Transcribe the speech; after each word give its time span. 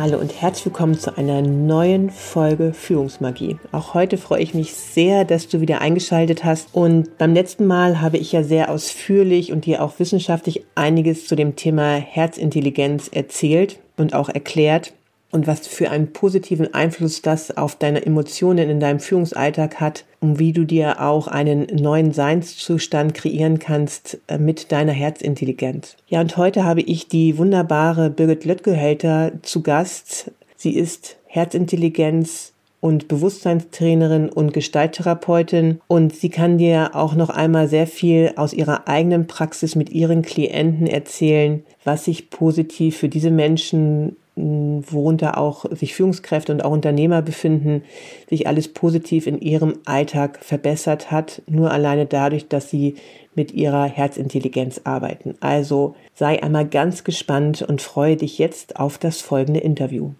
Hallo 0.00 0.16
und 0.18 0.40
herzlich 0.40 0.66
willkommen 0.66 0.96
zu 0.96 1.18
einer 1.18 1.42
neuen 1.42 2.10
Folge 2.10 2.72
Führungsmagie. 2.72 3.58
Auch 3.72 3.94
heute 3.94 4.16
freue 4.16 4.40
ich 4.40 4.54
mich 4.54 4.72
sehr, 4.72 5.24
dass 5.24 5.48
du 5.48 5.60
wieder 5.60 5.80
eingeschaltet 5.80 6.44
hast. 6.44 6.68
Und 6.72 7.18
beim 7.18 7.34
letzten 7.34 7.66
Mal 7.66 8.00
habe 8.00 8.16
ich 8.16 8.30
ja 8.30 8.44
sehr 8.44 8.70
ausführlich 8.70 9.50
und 9.50 9.66
dir 9.66 9.82
auch 9.82 9.98
wissenschaftlich 9.98 10.64
einiges 10.76 11.26
zu 11.26 11.34
dem 11.34 11.56
Thema 11.56 11.96
Herzintelligenz 11.96 13.08
erzählt 13.08 13.80
und 13.96 14.14
auch 14.14 14.28
erklärt 14.28 14.92
und 15.30 15.46
was 15.46 15.66
für 15.66 15.90
einen 15.90 16.12
positiven 16.12 16.72
Einfluss 16.72 17.22
das 17.22 17.56
auf 17.56 17.76
deine 17.76 18.04
Emotionen 18.04 18.70
in 18.70 18.80
deinem 18.80 19.00
Führungsalltag 19.00 19.80
hat 19.80 20.04
und 20.20 20.38
wie 20.38 20.52
du 20.52 20.64
dir 20.64 21.00
auch 21.00 21.28
einen 21.28 21.66
neuen 21.66 22.12
Seinszustand 22.12 23.14
kreieren 23.14 23.58
kannst 23.58 24.18
äh, 24.28 24.38
mit 24.38 24.72
deiner 24.72 24.92
Herzintelligenz. 24.92 25.96
Ja, 26.08 26.20
und 26.20 26.36
heute 26.36 26.64
habe 26.64 26.80
ich 26.80 27.08
die 27.08 27.36
wunderbare 27.38 28.10
Birgit 28.10 28.44
Löttgehälter 28.44 29.32
zu 29.42 29.62
Gast. 29.62 30.30
Sie 30.56 30.74
ist 30.74 31.16
Herzintelligenz 31.26 32.52
und 32.80 33.08
Bewusstseinstrainerin 33.08 34.28
und 34.28 34.52
Gestalttherapeutin 34.52 35.80
und 35.88 36.14
sie 36.14 36.30
kann 36.30 36.58
dir 36.58 36.94
auch 36.94 37.14
noch 37.14 37.28
einmal 37.28 37.68
sehr 37.68 37.86
viel 37.86 38.32
aus 38.36 38.52
ihrer 38.52 38.86
eigenen 38.86 39.26
Praxis 39.26 39.74
mit 39.74 39.90
ihren 39.90 40.22
Klienten 40.22 40.86
erzählen, 40.86 41.64
was 41.84 42.04
sich 42.04 42.30
positiv 42.30 42.96
für 42.96 43.08
diese 43.08 43.30
Menschen 43.30 44.16
worunter 44.38 45.38
auch 45.38 45.64
sich 45.74 45.94
Führungskräfte 45.94 46.52
und 46.52 46.64
auch 46.64 46.70
Unternehmer 46.70 47.22
befinden, 47.22 47.82
sich 48.28 48.46
alles 48.46 48.68
positiv 48.68 49.26
in 49.26 49.40
ihrem 49.40 49.80
Alltag 49.84 50.38
verbessert 50.44 51.10
hat, 51.10 51.42
nur 51.46 51.70
alleine 51.70 52.06
dadurch, 52.06 52.48
dass 52.48 52.70
sie 52.70 52.96
mit 53.34 53.52
ihrer 53.52 53.84
Herzintelligenz 53.84 54.80
arbeiten. 54.84 55.36
Also 55.40 55.94
sei 56.14 56.42
einmal 56.42 56.68
ganz 56.68 57.04
gespannt 57.04 57.62
und 57.62 57.82
freue 57.82 58.16
dich 58.16 58.38
jetzt 58.38 58.76
auf 58.76 58.98
das 58.98 59.20
folgende 59.20 59.60
Interview. 59.60 60.12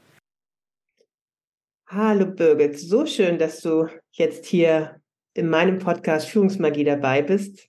Hallo 1.86 2.26
Birgit, 2.26 2.78
so 2.78 3.06
schön, 3.06 3.38
dass 3.38 3.60
du 3.60 3.86
jetzt 4.12 4.46
hier 4.46 5.00
in 5.34 5.48
meinem 5.48 5.78
Podcast 5.78 6.28
Führungsmagie 6.28 6.84
dabei 6.84 7.22
bist. 7.22 7.68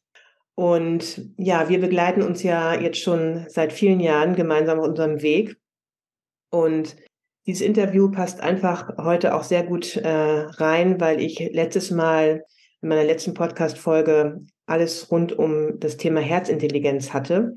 Und 0.56 1.22
ja, 1.38 1.70
wir 1.70 1.80
begleiten 1.80 2.22
uns 2.22 2.44
ja 2.44 2.78
jetzt 2.78 3.00
schon 3.00 3.46
seit 3.48 3.72
vielen 3.72 4.02
Jahren 4.02 4.36
gemeinsam 4.36 4.80
auf 4.80 4.88
unserem 4.88 5.22
Weg 5.22 5.56
und 6.50 6.96
dieses 7.46 7.62
Interview 7.62 8.12
passt 8.12 8.42
einfach 8.42 8.98
heute 8.98 9.34
auch 9.34 9.44
sehr 9.44 9.64
gut 9.64 9.96
äh, 9.96 10.08
rein, 10.08 11.00
weil 11.02 11.20
ich 11.20 11.40
letztes 11.52 11.90
Mal 11.90 12.44
in 12.82 12.90
meiner 12.90 13.04
letzten 13.04 13.34
Podcast-Folge 13.34 14.42
alles 14.66 15.10
rund 15.12 15.34
um 15.38 15.80
das 15.80 15.98
Thema 15.98 16.20
Herzintelligenz 16.20 17.12
hatte. 17.12 17.56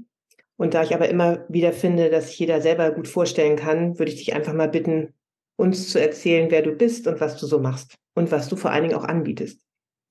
Und 0.56 0.75
da 0.75 0.82
ich 0.82 0.94
aber 0.94 1.08
immer 1.08 1.44
wieder 1.48 1.72
finde, 1.72 2.08
dass 2.08 2.28
sich 2.28 2.38
jeder 2.38 2.60
selber 2.60 2.91
gut 2.92 3.08
vorstellen 3.08 3.56
kann, 3.56 3.98
würde 3.98 4.12
ich 4.12 4.19
dich 4.19 4.34
einfach 4.34 4.54
mal 4.54 4.69
bitten, 4.69 5.12
uns 5.56 5.91
zu 5.91 6.00
erzählen, 6.00 6.50
wer 6.50 6.62
du 6.62 6.72
bist 6.72 7.06
und 7.06 7.20
was 7.20 7.36
du 7.38 7.47
so 7.47 7.58
machst 7.58 7.94
und 8.14 8.31
was 8.31 8.48
du 8.48 8.56
vor 8.56 8.70
allen 8.70 8.84
Dingen 8.84 8.97
auch 8.97 9.04
anbietest. 9.04 9.60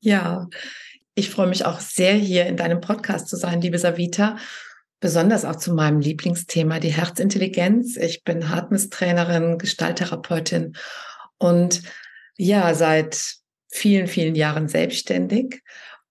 Ja, 0.01 0.47
ich 1.15 1.29
freue 1.29 1.47
mich 1.47 1.65
auch 1.65 1.79
sehr, 1.79 2.13
hier 2.13 2.45
in 2.45 2.57
deinem 2.57 2.81
Podcast 2.81 3.27
zu 3.27 3.35
sein, 3.35 3.61
liebe 3.61 3.77
Savita 3.77 4.37
besonders 5.01 5.43
auch 5.43 5.57
zu 5.57 5.73
meinem 5.73 5.99
Lieblingsthema, 5.99 6.79
die 6.79 6.93
Herzintelligenz. 6.93 7.97
Ich 7.97 8.23
bin 8.23 8.47
Hartmiss-Trainerin, 8.47 9.57
Gestalttherapeutin 9.57 10.73
und 11.37 11.81
ja, 12.37 12.73
seit 12.73 13.35
vielen, 13.67 14.07
vielen 14.07 14.35
Jahren 14.35 14.69
selbstständig. 14.69 15.61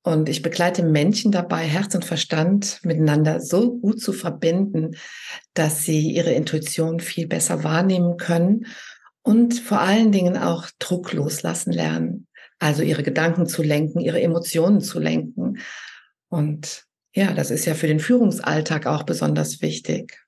Und 0.02 0.28
ich 0.28 0.42
begleite 0.42 0.82
Menschen 0.82 1.30
dabei, 1.30 1.64
Herz 1.66 1.94
und 1.94 2.04
Verstand 2.04 2.80
miteinander 2.84 3.40
so 3.40 3.78
gut 3.78 4.00
zu 4.00 4.12
verbinden, 4.12 4.96
dass 5.54 5.84
sie 5.84 6.10
ihre 6.10 6.32
Intuition 6.32 7.00
viel 7.00 7.26
besser 7.26 7.64
wahrnehmen 7.64 8.16
können 8.16 8.66
und 9.22 9.54
vor 9.54 9.80
allen 9.80 10.10
Dingen 10.10 10.36
auch 10.36 10.68
Druck 10.78 11.12
loslassen 11.12 11.72
lernen. 11.72 12.26
Also 12.58 12.82
ihre 12.82 13.02
Gedanken 13.02 13.46
zu 13.46 13.62
lenken, 13.62 14.00
ihre 14.00 14.20
Emotionen 14.20 14.80
zu 14.80 14.98
lenken. 14.98 15.58
Und 16.28 16.86
ja, 17.14 17.32
das 17.32 17.50
ist 17.50 17.64
ja 17.64 17.74
für 17.74 17.86
den 17.86 18.00
Führungsalltag 18.00 18.86
auch 18.86 19.02
besonders 19.02 19.62
wichtig. 19.62 20.18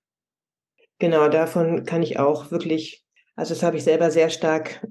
Genau, 0.98 1.28
davon 1.28 1.84
kann 1.84 2.02
ich 2.02 2.18
auch 2.18 2.50
wirklich, 2.50 3.04
also 3.36 3.54
das 3.54 3.62
habe 3.62 3.76
ich 3.76 3.84
selber 3.84 4.10
sehr 4.10 4.30
stark 4.30 4.86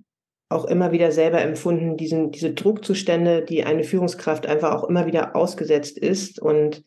auch 0.51 0.65
immer 0.65 0.91
wieder 0.91 1.11
selber 1.11 1.41
empfunden, 1.41 1.97
diesen, 1.97 2.31
diese 2.31 2.53
Druckzustände, 2.53 3.43
die 3.43 3.63
eine 3.63 3.83
Führungskraft 3.83 4.45
einfach 4.45 4.75
auch 4.75 4.89
immer 4.89 5.05
wieder 5.05 5.35
ausgesetzt 5.35 5.97
ist. 5.97 6.41
Und 6.41 6.83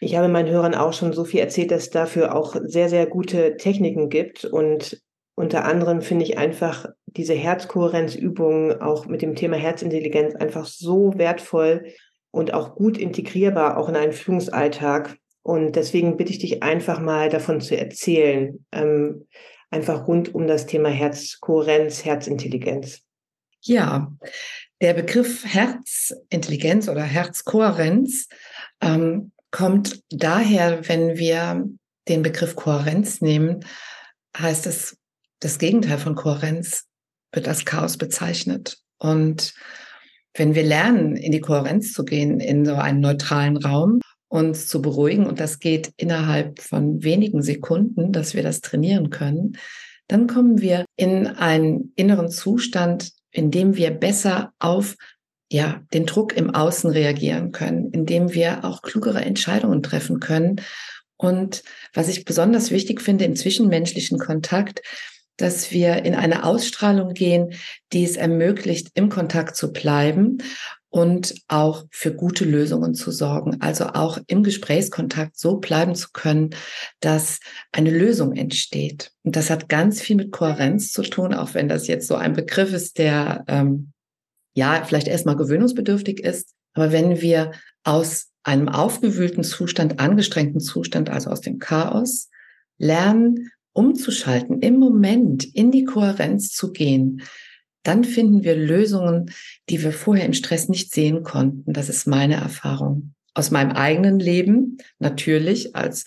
ich 0.00 0.16
habe 0.16 0.28
meinen 0.28 0.50
Hörern 0.50 0.74
auch 0.74 0.92
schon 0.92 1.12
so 1.12 1.24
viel 1.24 1.40
erzählt, 1.40 1.72
dass 1.72 1.84
es 1.84 1.90
dafür 1.90 2.34
auch 2.34 2.54
sehr, 2.62 2.88
sehr 2.88 3.06
gute 3.06 3.56
Techniken 3.56 4.08
gibt. 4.08 4.44
Und 4.44 5.02
unter 5.34 5.64
anderem 5.64 6.00
finde 6.00 6.24
ich 6.24 6.38
einfach 6.38 6.86
diese 7.06 7.34
Herzkohärenzübungen 7.34 8.80
auch 8.80 9.06
mit 9.06 9.22
dem 9.22 9.34
Thema 9.34 9.56
Herzintelligenz 9.56 10.36
einfach 10.36 10.66
so 10.66 11.12
wertvoll, 11.16 11.86
und 12.30 12.54
auch 12.54 12.74
gut 12.74 12.98
integrierbar, 12.98 13.76
auch 13.76 13.88
in 13.88 13.96
einen 13.96 14.12
Führungsalltag. 14.12 15.16
Und 15.42 15.76
deswegen 15.76 16.16
bitte 16.16 16.32
ich 16.32 16.38
dich 16.38 16.62
einfach 16.62 17.00
mal 17.00 17.28
davon 17.28 17.60
zu 17.60 17.76
erzählen, 17.76 18.64
ähm, 18.72 19.26
einfach 19.70 20.06
rund 20.06 20.34
um 20.34 20.46
das 20.46 20.66
Thema 20.66 20.88
Herzkohärenz, 20.90 22.04
Herzintelligenz. 22.04 23.00
Ja, 23.62 24.12
der 24.80 24.94
Begriff 24.94 25.44
Herzintelligenz 25.44 26.88
oder 26.88 27.02
Herzkohärenz 27.02 28.28
ähm, 28.80 29.32
kommt 29.50 30.02
daher, 30.10 30.88
wenn 30.88 31.18
wir 31.18 31.68
den 32.08 32.22
Begriff 32.22 32.56
Kohärenz 32.56 33.20
nehmen, 33.20 33.64
heißt 34.36 34.66
es, 34.66 34.96
das 35.40 35.58
Gegenteil 35.58 35.98
von 35.98 36.14
Kohärenz 36.14 36.86
wird 37.32 37.48
als 37.48 37.64
Chaos 37.64 37.96
bezeichnet. 37.96 38.78
Und 38.98 39.54
wenn 40.34 40.54
wir 40.54 40.62
lernen, 40.62 41.16
in 41.16 41.32
die 41.32 41.40
Kohärenz 41.40 41.92
zu 41.92 42.04
gehen, 42.04 42.40
in 42.40 42.64
so 42.64 42.74
einen 42.74 43.00
neutralen 43.00 43.56
Raum, 43.56 44.00
uns 44.28 44.68
zu 44.68 44.80
beruhigen, 44.80 45.26
und 45.26 45.40
das 45.40 45.58
geht 45.58 45.92
innerhalb 45.96 46.60
von 46.60 47.02
wenigen 47.02 47.42
Sekunden, 47.42 48.12
dass 48.12 48.34
wir 48.34 48.42
das 48.42 48.60
trainieren 48.60 49.10
können, 49.10 49.56
dann 50.06 50.26
kommen 50.26 50.60
wir 50.60 50.84
in 50.96 51.26
einen 51.26 51.92
inneren 51.96 52.28
Zustand, 52.28 53.12
in 53.32 53.50
dem 53.50 53.76
wir 53.76 53.90
besser 53.90 54.52
auf 54.58 54.96
ja, 55.52 55.82
den 55.92 56.06
Druck 56.06 56.36
im 56.36 56.54
Außen 56.54 56.90
reagieren 56.90 57.50
können, 57.50 57.90
in 57.90 58.06
dem 58.06 58.32
wir 58.32 58.64
auch 58.64 58.82
klugere 58.82 59.20
Entscheidungen 59.20 59.82
treffen 59.82 60.20
können. 60.20 60.60
Und 61.16 61.62
was 61.92 62.08
ich 62.08 62.24
besonders 62.24 62.70
wichtig 62.70 63.00
finde 63.00 63.24
im 63.24 63.34
zwischenmenschlichen 63.34 64.18
Kontakt, 64.18 64.80
dass 65.36 65.72
wir 65.72 66.04
in 66.04 66.14
eine 66.14 66.44
Ausstrahlung 66.44 67.14
gehen, 67.14 67.54
die 67.92 68.04
es 68.04 68.16
ermöglicht, 68.16 68.90
im 68.94 69.08
Kontakt 69.08 69.56
zu 69.56 69.72
bleiben 69.72 70.38
und 70.90 71.34
auch 71.46 71.86
für 71.90 72.12
gute 72.12 72.44
Lösungen 72.44 72.94
zu 72.94 73.12
sorgen. 73.12 73.60
Also 73.60 73.86
auch 73.86 74.18
im 74.26 74.42
Gesprächskontakt 74.42 75.38
so 75.38 75.58
bleiben 75.58 75.94
zu 75.94 76.08
können, 76.12 76.50
dass 76.98 77.38
eine 77.72 77.90
Lösung 77.90 78.34
entsteht. 78.34 79.12
Und 79.22 79.36
das 79.36 79.50
hat 79.50 79.68
ganz 79.68 80.00
viel 80.00 80.16
mit 80.16 80.32
Kohärenz 80.32 80.92
zu 80.92 81.02
tun, 81.02 81.32
auch 81.32 81.54
wenn 81.54 81.68
das 81.68 81.86
jetzt 81.86 82.08
so 82.08 82.16
ein 82.16 82.34
Begriff 82.34 82.72
ist, 82.72 82.98
der 82.98 83.44
ähm, 83.46 83.92
ja 84.54 84.82
vielleicht 84.84 85.08
erstmal 85.08 85.36
gewöhnungsbedürftig 85.36 86.20
ist. 86.20 86.54
Aber 86.74 86.90
wenn 86.92 87.20
wir 87.20 87.52
aus 87.84 88.30
einem 88.42 88.68
aufgewühlten 88.68 89.44
Zustand, 89.44 90.00
angestrengten 90.00 90.60
Zustand, 90.60 91.08
also 91.08 91.30
aus 91.30 91.40
dem 91.40 91.58
Chaos, 91.60 92.30
lernen, 92.78 93.50
umzuschalten, 93.72 94.60
im 94.60 94.78
Moment 94.78 95.44
in 95.44 95.70
die 95.70 95.84
Kohärenz 95.84 96.52
zu 96.52 96.72
gehen, 96.72 97.22
dann 97.82 98.04
finden 98.04 98.44
wir 98.44 98.56
Lösungen, 98.56 99.30
die 99.68 99.82
wir 99.82 99.92
vorher 99.92 100.26
im 100.26 100.34
Stress 100.34 100.68
nicht 100.68 100.92
sehen 100.92 101.22
konnten. 101.22 101.72
Das 101.72 101.88
ist 101.88 102.06
meine 102.06 102.34
Erfahrung. 102.34 103.14
Aus 103.32 103.50
meinem 103.50 103.72
eigenen 103.72 104.18
Leben, 104.18 104.78
natürlich 104.98 105.76
als 105.76 106.04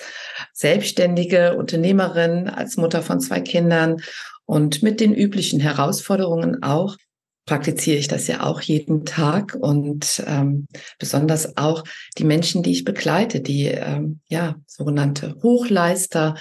selbstständige 0.51 1.55
Unternehmerin, 1.55 2.49
als 2.49 2.77
Mutter 2.77 3.01
von 3.01 3.19
zwei 3.21 3.39
Kindern 3.39 4.01
und 4.45 4.83
mit 4.83 4.99
den 4.99 5.15
üblichen 5.15 5.59
Herausforderungen 5.59 6.61
auch, 6.63 6.97
praktiziere 7.45 7.97
ich 7.97 8.07
das 8.07 8.27
ja 8.27 8.43
auch 8.43 8.61
jeden 8.61 9.05
Tag 9.05 9.55
und 9.59 10.23
ähm, 10.27 10.67
besonders 10.99 11.57
auch 11.57 11.83
die 12.17 12.23
Menschen, 12.23 12.63
die 12.63 12.71
ich 12.71 12.85
begleite, 12.85 13.41
die 13.41 13.65
ähm, 13.65 14.21
ja 14.29 14.55
sogenannte 14.65 15.35
Hochleister, 15.43 16.35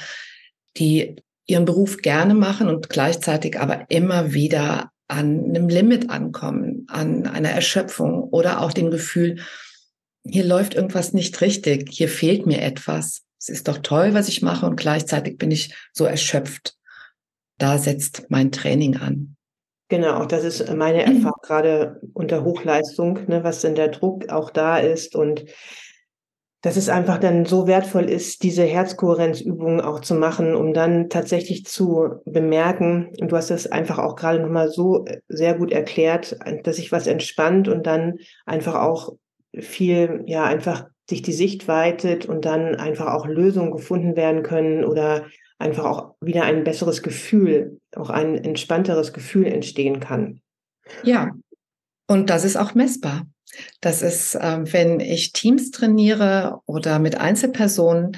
die 0.76 1.16
ihren 1.46 1.64
Beruf 1.64 1.98
gerne 1.98 2.34
machen 2.34 2.68
und 2.68 2.88
gleichzeitig 2.88 3.58
aber 3.58 3.86
immer 3.88 4.32
wieder 4.32 4.90
an 5.08 5.44
einem 5.44 5.68
Limit 5.68 6.10
ankommen, 6.10 6.86
an 6.88 7.26
einer 7.26 7.50
Erschöpfung 7.50 8.22
oder 8.24 8.60
auch 8.60 8.72
dem 8.72 8.90
Gefühl, 8.90 9.40
hier 10.24 10.44
läuft 10.44 10.74
irgendwas 10.74 11.12
nicht 11.12 11.40
richtig, 11.40 11.90
hier 11.90 12.08
fehlt 12.08 12.46
mir 12.46 12.62
etwas. 12.62 13.22
Es 13.38 13.48
ist 13.48 13.68
doch 13.68 13.78
toll, 13.78 14.14
was 14.14 14.28
ich 14.28 14.40
mache 14.40 14.66
und 14.66 14.76
gleichzeitig 14.76 15.36
bin 15.36 15.50
ich 15.50 15.74
so 15.92 16.04
erschöpft. 16.04 16.76
Da 17.58 17.76
setzt 17.76 18.26
mein 18.28 18.52
Training 18.52 18.96
an. 18.96 19.36
Genau, 19.88 20.24
das 20.24 20.44
ist 20.44 20.72
meine 20.74 21.02
Erfahrung 21.02 21.38
gerade 21.42 22.00
unter 22.14 22.44
Hochleistung, 22.44 23.26
ne, 23.26 23.44
was 23.44 23.60
denn 23.60 23.74
der 23.74 23.88
Druck 23.88 24.30
auch 24.30 24.50
da 24.50 24.78
ist 24.78 25.14
und 25.14 25.44
dass 26.62 26.76
es 26.76 26.88
einfach 26.88 27.18
dann 27.18 27.44
so 27.44 27.66
wertvoll 27.66 28.08
ist, 28.08 28.42
diese 28.44 28.62
Herzkohärenzübungen 28.62 29.80
auch 29.80 30.00
zu 30.00 30.14
machen, 30.14 30.54
um 30.54 30.72
dann 30.72 31.08
tatsächlich 31.08 31.64
zu 31.66 32.20
bemerken, 32.24 33.12
und 33.20 33.32
du 33.32 33.36
hast 33.36 33.50
das 33.50 33.66
einfach 33.66 33.98
auch 33.98 34.16
gerade 34.16 34.40
nochmal 34.40 34.70
so 34.70 35.04
sehr 35.28 35.54
gut 35.54 35.72
erklärt, 35.72 36.36
dass 36.62 36.76
sich 36.76 36.92
was 36.92 37.06
entspannt 37.08 37.68
und 37.68 37.86
dann 37.86 38.18
einfach 38.46 38.76
auch 38.76 39.12
viel, 39.58 40.22
ja, 40.26 40.44
einfach 40.44 40.86
sich 41.10 41.20
die 41.22 41.32
Sicht 41.32 41.66
weitet 41.66 42.26
und 42.26 42.44
dann 42.44 42.76
einfach 42.76 43.12
auch 43.12 43.26
Lösungen 43.26 43.72
gefunden 43.72 44.16
werden 44.16 44.44
können 44.44 44.84
oder 44.84 45.26
einfach 45.58 45.84
auch 45.84 46.14
wieder 46.20 46.44
ein 46.44 46.62
besseres 46.62 47.02
Gefühl, 47.02 47.80
auch 47.96 48.08
ein 48.08 48.36
entspannteres 48.36 49.12
Gefühl 49.12 49.46
entstehen 49.46 49.98
kann. 49.98 50.40
Ja, 51.02 51.32
und 52.06 52.30
das 52.30 52.44
ist 52.44 52.56
auch 52.56 52.74
messbar. 52.74 53.26
Das 53.80 54.02
ist, 54.02 54.34
äh, 54.34 54.72
wenn 54.72 55.00
ich 55.00 55.32
Teams 55.32 55.70
trainiere 55.70 56.60
oder 56.66 56.98
mit 56.98 57.16
Einzelpersonen, 57.16 58.16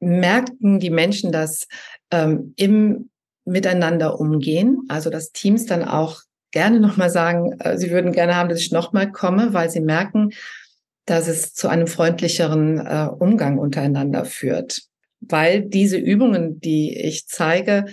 merken 0.00 0.78
die 0.78 0.90
Menschen 0.90 1.32
das 1.32 1.66
ähm, 2.10 2.54
im 2.56 3.10
Miteinander 3.44 4.20
umgehen. 4.20 4.82
Also 4.88 5.10
dass 5.10 5.32
Teams 5.32 5.66
dann 5.66 5.84
auch 5.84 6.20
gerne 6.52 6.80
nochmal 6.80 7.10
sagen, 7.10 7.58
äh, 7.60 7.78
sie 7.78 7.90
würden 7.90 8.12
gerne 8.12 8.36
haben, 8.36 8.48
dass 8.48 8.60
ich 8.60 8.72
nochmal 8.72 9.10
komme, 9.10 9.54
weil 9.54 9.70
sie 9.70 9.80
merken, 9.80 10.30
dass 11.06 11.26
es 11.26 11.54
zu 11.54 11.68
einem 11.68 11.86
freundlicheren 11.86 12.78
äh, 12.78 13.08
Umgang 13.18 13.58
untereinander 13.58 14.24
führt 14.24 14.88
weil 15.20 15.62
diese 15.62 15.96
Übungen, 15.96 16.60
die 16.60 16.96
ich 16.96 17.26
zeige, 17.26 17.86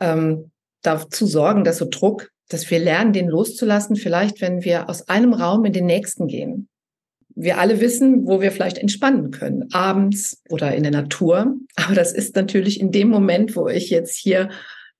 ähm, 0.00 0.50
dazu 0.82 1.26
sorgen, 1.26 1.64
dass 1.64 1.78
so 1.78 1.86
Druck, 1.88 2.30
dass 2.50 2.70
wir 2.70 2.80
lernen, 2.80 3.12
den 3.12 3.28
loszulassen, 3.28 3.96
vielleicht 3.96 4.40
wenn 4.40 4.64
wir 4.64 4.90
aus 4.90 5.08
einem 5.08 5.32
Raum 5.32 5.64
in 5.64 5.72
den 5.72 5.86
nächsten 5.86 6.26
gehen. 6.26 6.68
Wir 7.34 7.58
alle 7.58 7.80
wissen, 7.80 8.26
wo 8.26 8.40
wir 8.40 8.52
vielleicht 8.52 8.76
entspannen 8.76 9.30
können, 9.30 9.68
abends 9.72 10.42
oder 10.50 10.74
in 10.74 10.82
der 10.82 10.92
Natur. 10.92 11.54
Aber 11.76 11.94
das 11.94 12.12
ist 12.12 12.36
natürlich 12.36 12.80
in 12.80 12.90
dem 12.90 13.08
Moment, 13.08 13.56
wo 13.56 13.68
ich 13.68 13.88
jetzt 13.88 14.16
hier 14.16 14.50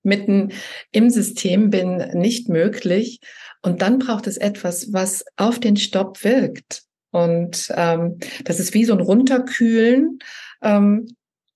mitten 0.01 0.53
im 0.91 1.09
System 1.09 1.69
bin, 1.69 1.97
nicht 2.13 2.49
möglich. 2.49 3.19
Und 3.61 3.81
dann 3.81 3.99
braucht 3.99 4.27
es 4.27 4.37
etwas, 4.37 4.91
was 4.93 5.25
auf 5.35 5.59
den 5.59 5.75
Stopp 5.75 6.23
wirkt. 6.23 6.83
Und 7.11 7.67
ähm, 7.75 8.17
das 8.45 8.59
ist 8.59 8.73
wie 8.73 8.85
so 8.85 8.93
ein 8.93 9.01
Runterkühlen, 9.01 10.19
ähm, 10.63 11.07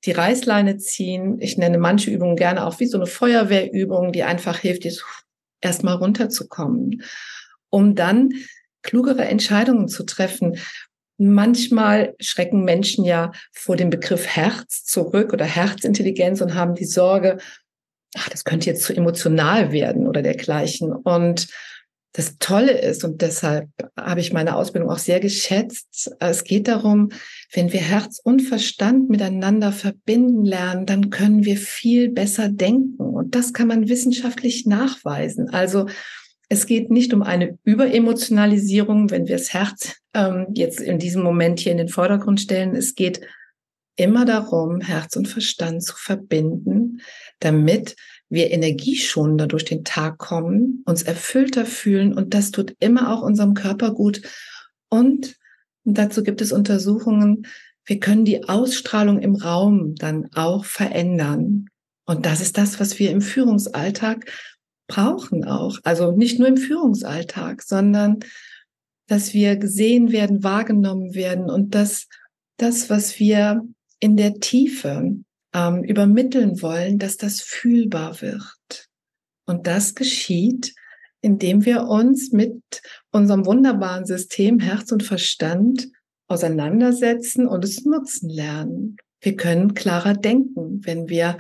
die 0.04 0.12
Reißleine 0.12 0.78
ziehen. 0.78 1.40
Ich 1.40 1.58
nenne 1.58 1.78
manche 1.78 2.12
Übungen 2.12 2.36
gerne 2.36 2.68
auch 2.68 2.80
wie 2.80 2.86
so 2.86 2.98
eine 2.98 3.08
Feuerwehrübung, 3.08 4.12
die 4.12 4.24
einfach 4.24 4.60
hilft, 4.60 4.84
jetzt 4.84 5.25
erstmal 5.62 5.96
runterzukommen, 5.96 7.04
um 7.70 7.96
dann 7.96 8.34
klugere 8.82 9.26
Entscheidungen 9.26 9.88
zu 9.88 10.04
treffen. 10.04 10.58
Manchmal 11.18 12.14
schrecken 12.20 12.64
Menschen 12.64 13.06
ja 13.06 13.32
vor 13.52 13.76
dem 13.76 13.90
Begriff 13.90 14.28
Herz 14.28 14.84
zurück 14.84 15.34
oder 15.34 15.46
Herzintelligenz 15.46 16.42
und 16.42 16.56
haben 16.56 16.76
die 16.76 16.86
Sorge, 16.86 17.38
ach, 18.16 18.30
das 18.30 18.44
könnte 18.44 18.68
jetzt 18.68 18.84
zu 18.84 18.94
emotional 18.94 19.72
werden 19.72 20.08
oder 20.08 20.22
dergleichen. 20.22 20.92
Und 20.92 21.48
das 22.16 22.38
Tolle 22.40 22.80
ist, 22.80 23.04
und 23.04 23.22
deshalb 23.22 23.68
habe 24.00 24.22
ich 24.22 24.32
meine 24.32 24.56
Ausbildung 24.56 24.90
auch 24.90 25.00
sehr 25.00 25.20
geschätzt, 25.20 26.16
es 26.20 26.46
geht 26.46 26.70
darum, 26.70 27.10
wenn 27.52 27.74
wir 27.74 27.82
Herz 27.82 28.22
und 28.24 28.42
Verstand 28.42 29.10
miteinander 29.10 29.74
verbinden 29.74 30.46
lernen, 30.46 30.86
dann 30.86 31.10
können 31.10 31.44
wir 31.44 31.58
viel 31.58 32.10
besser 32.10 32.48
denken. 32.48 33.04
Und 33.04 33.36
das 33.36 33.52
kann 33.52 33.68
man 33.68 33.90
wissenschaftlich 33.90 34.66
nachweisen. 34.66 35.50
Also 35.50 35.88
es 36.48 36.66
geht 36.68 36.90
nicht 36.90 37.14
um 37.14 37.22
eine 37.22 37.58
Überemotionalisierung, 37.66 39.12
wenn 39.12 39.28
wir 39.28 39.36
das 39.36 39.54
Herz 39.54 39.98
ähm, 40.14 40.48
jetzt 40.54 40.80
in 40.80 41.00
diesem 41.00 41.22
Moment 41.22 41.60
hier 41.60 41.74
in 41.74 41.80
den 41.80 41.90
Vordergrund 41.90 42.40
stellen. 42.40 42.76
Es 42.76 42.96
geht 42.96 43.20
immer 43.98 44.24
darum, 44.24 44.80
Herz 44.80 45.18
und 45.18 45.28
Verstand 45.28 45.84
zu 45.84 45.96
verbinden, 45.98 47.02
damit 47.40 47.98
wir 48.30 48.52
energieschonender 48.52 49.48
durch 49.48 49.66
den 49.66 49.84
Tag 49.84 50.18
kommen, 50.18 50.84
uns 50.86 51.04
erfüllter 51.04 51.66
fühlen 51.66 52.14
und 52.14 52.34
das 52.34 52.52
tut 52.52 52.76
immer 52.80 53.14
auch 53.14 53.22
unserem 53.22 53.54
Körper 53.54 53.94
gut. 53.94 54.22
Und 54.90 55.36
dazu 55.84 56.24
gibt 56.24 56.42
es 56.42 56.52
Untersuchungen, 56.52 57.48
wir 57.86 58.00
können 58.00 58.26
die 58.26 58.50
Ausstrahlung 58.50 59.20
im 59.20 59.36
Raum 59.36 59.96
dann 59.96 60.30
auch 60.34 60.66
verändern. 60.66 61.68
Und 62.06 62.26
das 62.26 62.42
ist 62.42 62.58
das, 62.58 62.80
was 62.80 62.98
wir 62.98 63.12
im 63.12 63.22
Führungsalltag 63.22 64.26
brauchen 64.88 65.46
auch. 65.46 65.80
Also 65.84 66.12
nicht 66.12 66.40
nur 66.40 66.48
im 66.48 66.58
Führungsalltag, 66.58 67.62
sondern 67.62 68.20
dass 69.08 69.34
wir 69.34 69.56
gesehen 69.56 70.12
werden, 70.12 70.44
wahrgenommen 70.44 71.14
werden 71.14 71.50
und 71.50 71.76
dass 71.76 72.08
das, 72.58 72.90
was 72.90 73.20
wir 73.20 73.64
in 74.00 74.18
der 74.18 74.40
Tiefe 74.40 75.16
ähm, 75.56 75.84
übermitteln 75.84 76.62
wollen, 76.62 77.00
dass 77.00 77.18
das 77.18 77.42
fühlbar 77.42 78.22
wird. 78.22 78.90
Und 79.48 79.68
das 79.68 79.96
geschieht, 79.96 80.76
indem 81.22 81.66
wir 81.66 81.88
uns 81.88 82.32
mit 82.32 82.62
unserem 83.12 83.46
wunderbaren 83.46 84.06
System 84.06 84.60
Herz 84.60 84.92
und 84.92 85.02
Verstand 85.02 85.88
auseinandersetzen 86.28 87.48
und 87.48 87.64
es 87.64 87.86
nutzen 87.86 88.30
lernen. 88.30 88.98
Wir 89.22 89.36
können 89.36 89.74
klarer 89.74 90.14
denken, 90.14 90.82
wenn 90.86 91.08
wir 91.08 91.38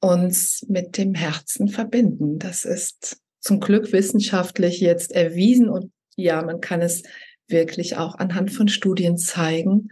uns 0.00 0.64
mit 0.68 0.96
dem 0.98 1.14
Herzen 1.14 1.68
verbinden. 1.68 2.38
Das 2.38 2.64
ist 2.64 3.18
zum 3.40 3.60
Glück 3.60 3.92
wissenschaftlich 3.92 4.80
jetzt 4.80 5.12
erwiesen 5.12 5.68
und 5.68 5.92
ja, 6.16 6.42
man 6.42 6.60
kann 6.60 6.80
es 6.80 7.02
wirklich 7.48 7.96
auch 7.96 8.16
anhand 8.16 8.50
von 8.50 8.68
Studien 8.68 9.18
zeigen. 9.18 9.88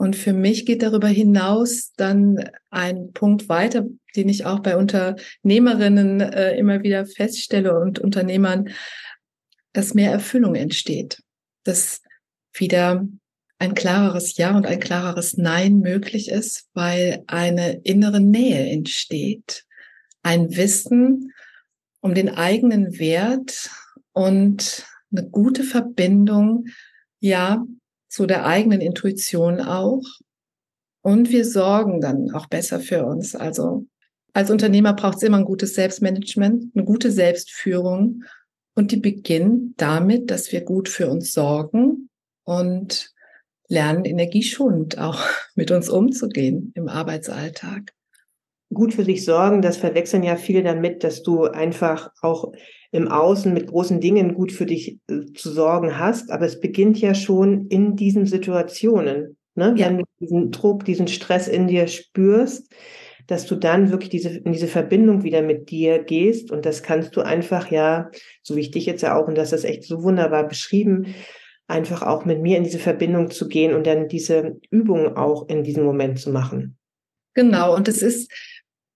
Und 0.00 0.16
für 0.16 0.32
mich 0.32 0.64
geht 0.64 0.82
darüber 0.82 1.08
hinaus 1.08 1.92
dann 1.94 2.48
ein 2.70 3.12
Punkt 3.12 3.50
weiter, 3.50 3.84
den 4.16 4.30
ich 4.30 4.46
auch 4.46 4.60
bei 4.60 4.78
Unternehmerinnen 4.78 6.22
äh, 6.22 6.56
immer 6.56 6.82
wieder 6.82 7.04
feststelle 7.04 7.78
und 7.78 7.98
Unternehmern, 7.98 8.70
dass 9.74 9.92
mehr 9.92 10.10
Erfüllung 10.10 10.54
entsteht, 10.54 11.22
dass 11.64 12.00
wieder 12.54 13.06
ein 13.58 13.74
klareres 13.74 14.38
Ja 14.38 14.56
und 14.56 14.66
ein 14.66 14.80
klareres 14.80 15.36
Nein 15.36 15.80
möglich 15.80 16.30
ist, 16.30 16.70
weil 16.72 17.22
eine 17.26 17.82
innere 17.82 18.20
Nähe 18.20 18.70
entsteht, 18.70 19.66
ein 20.22 20.56
Wissen 20.56 21.34
um 22.00 22.14
den 22.14 22.30
eigenen 22.30 22.98
Wert 22.98 23.68
und 24.12 24.86
eine 25.12 25.28
gute 25.28 25.62
Verbindung, 25.62 26.68
ja, 27.18 27.66
zu 28.10 28.26
der 28.26 28.44
eigenen 28.44 28.80
Intuition 28.80 29.60
auch. 29.60 30.02
Und 31.02 31.30
wir 31.30 31.46
sorgen 31.46 32.00
dann 32.02 32.30
auch 32.32 32.46
besser 32.46 32.80
für 32.80 33.06
uns. 33.06 33.34
Also 33.34 33.86
als 34.34 34.50
Unternehmer 34.50 34.92
braucht 34.92 35.16
es 35.16 35.22
immer 35.22 35.38
ein 35.38 35.44
gutes 35.44 35.74
Selbstmanagement, 35.74 36.72
eine 36.74 36.84
gute 36.84 37.10
Selbstführung. 37.10 38.24
Und 38.74 38.92
die 38.92 38.98
beginnt 38.98 39.80
damit, 39.80 40.30
dass 40.30 40.52
wir 40.52 40.60
gut 40.60 40.88
für 40.88 41.08
uns 41.08 41.32
sorgen 41.32 42.10
und 42.44 43.12
lernen, 43.68 44.04
energieschonend 44.04 44.98
auch 44.98 45.24
mit 45.54 45.70
uns 45.70 45.88
umzugehen 45.88 46.72
im 46.74 46.88
Arbeitsalltag. 46.88 47.92
Gut 48.72 48.94
für 48.94 49.04
sich 49.04 49.24
sorgen, 49.24 49.62
das 49.62 49.76
verwechseln 49.76 50.22
ja 50.22 50.36
viele 50.36 50.62
damit, 50.62 51.02
dass 51.02 51.22
du 51.22 51.44
einfach 51.44 52.10
auch 52.22 52.52
im 52.92 53.08
Außen 53.08 53.52
mit 53.52 53.66
großen 53.66 54.00
Dingen 54.00 54.34
gut 54.34 54.52
für 54.52 54.66
dich 54.66 54.98
äh, 55.08 55.32
zu 55.34 55.50
sorgen 55.50 55.98
hast. 55.98 56.30
Aber 56.30 56.46
es 56.46 56.60
beginnt 56.60 57.00
ja 57.00 57.14
schon 57.14 57.66
in 57.68 57.96
diesen 57.96 58.26
Situationen. 58.26 59.36
Ne? 59.54 59.74
Ja. 59.76 59.88
Wenn 59.88 59.98
du 59.98 60.04
diesen 60.20 60.50
Druck, 60.50 60.84
diesen 60.84 61.08
Stress 61.08 61.48
in 61.48 61.66
dir 61.68 61.86
spürst, 61.86 62.72
dass 63.26 63.46
du 63.46 63.54
dann 63.54 63.90
wirklich 63.90 64.10
diese, 64.10 64.30
in 64.30 64.52
diese 64.52 64.66
Verbindung 64.66 65.22
wieder 65.22 65.42
mit 65.42 65.70
dir 65.70 66.02
gehst. 66.02 66.50
Und 66.50 66.66
das 66.66 66.82
kannst 66.82 67.14
du 67.14 67.20
einfach, 67.20 67.70
ja, 67.70 68.10
so 68.42 68.56
wie 68.56 68.60
ich 68.60 68.72
dich 68.72 68.86
jetzt 68.86 69.02
ja 69.02 69.16
auch, 69.16 69.28
und 69.28 69.38
das 69.38 69.52
ist 69.52 69.64
echt 69.64 69.84
so 69.84 70.02
wunderbar 70.02 70.48
beschrieben, 70.48 71.14
einfach 71.68 72.02
auch 72.02 72.24
mit 72.24 72.42
mir 72.42 72.56
in 72.56 72.64
diese 72.64 72.80
Verbindung 72.80 73.30
zu 73.30 73.46
gehen 73.46 73.72
und 73.72 73.86
dann 73.86 74.08
diese 74.08 74.58
Übung 74.70 75.16
auch 75.16 75.48
in 75.48 75.62
diesem 75.62 75.84
Moment 75.84 76.18
zu 76.18 76.30
machen. 76.30 76.76
Genau. 77.34 77.76
Und 77.76 77.86
es 77.86 78.02
ist, 78.02 78.32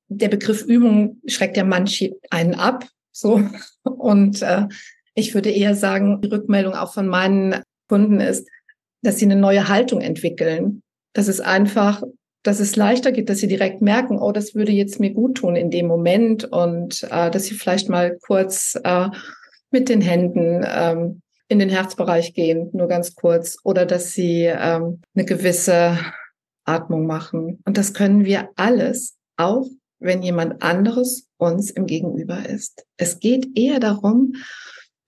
der 0.09 0.29
Begriff 0.29 0.63
Übung 0.63 1.21
schreckt 1.27 1.57
ja 1.57 1.65
manche 1.65 2.17
einen 2.31 2.55
ab, 2.55 2.87
so. 3.13 3.43
Und 3.85 4.43
äh, 4.43 4.67
ich 5.15 5.35
würde 5.35 5.51
eher 5.51 5.75
sagen, 5.75 6.21
die 6.21 6.29
Rückmeldung 6.29 6.75
auch 6.75 6.93
von 6.93 7.07
meinen 7.07 7.63
Kunden 7.89 8.21
ist, 8.21 8.49
dass 9.03 9.19
sie 9.19 9.27
eine 9.27 9.37
neue 9.37 9.69
Haltung 9.69 10.01
entwickeln. 10.01 10.83
Das 11.13 11.29
ist 11.29 11.41
einfach 11.41 12.03
dass 12.45 12.61
es 12.61 12.77
leichter 12.77 13.11
geht, 13.11 13.31
dass 13.31 13.39
sie 13.39 13.49
direkt 13.49 13.81
merken, 13.81 14.19
oh, 14.19 14.31
das 14.31 14.55
würde 14.55 14.71
jetzt 14.71 15.01
mir 15.01 15.11
gut 15.13 15.39
tun 15.39 15.57
in 15.57 15.71
dem 15.71 15.87
Moment 15.87 16.45
und 16.45 17.03
äh, 17.11 17.31
dass 17.31 17.47
sie 17.47 17.55
vielleicht 17.55 17.89
mal 17.89 18.19
kurz 18.19 18.79
äh, 18.85 19.09
mit 19.71 19.89
den 19.89 20.03
Händen 20.03 20.63
ähm, 20.65 21.23
in 21.49 21.59
den 21.59 21.71
Herzbereich 21.71 22.35
gehen, 22.35 22.69
nur 22.73 22.87
ganz 22.87 23.15
kurz, 23.15 23.57
oder 23.65 23.87
dass 23.87 24.13
sie 24.13 24.43
ähm, 24.45 25.01
eine 25.15 25.25
gewisse 25.25 25.99
Atmung 26.65 27.07
machen. 27.07 27.61
Und 27.65 27.79
das 27.79 27.95
können 27.95 28.27
wir 28.27 28.51
alles, 28.57 29.17
auch 29.37 29.67
wenn 30.05 30.23
jemand 30.23 30.63
anderes 30.63 31.29
uns 31.39 31.71
im 31.71 31.87
Gegenüber 31.87 32.49
ist. 32.49 32.85
Es 32.97 33.19
geht 33.21 33.59
eher 33.59 33.81
darum, 33.81 34.35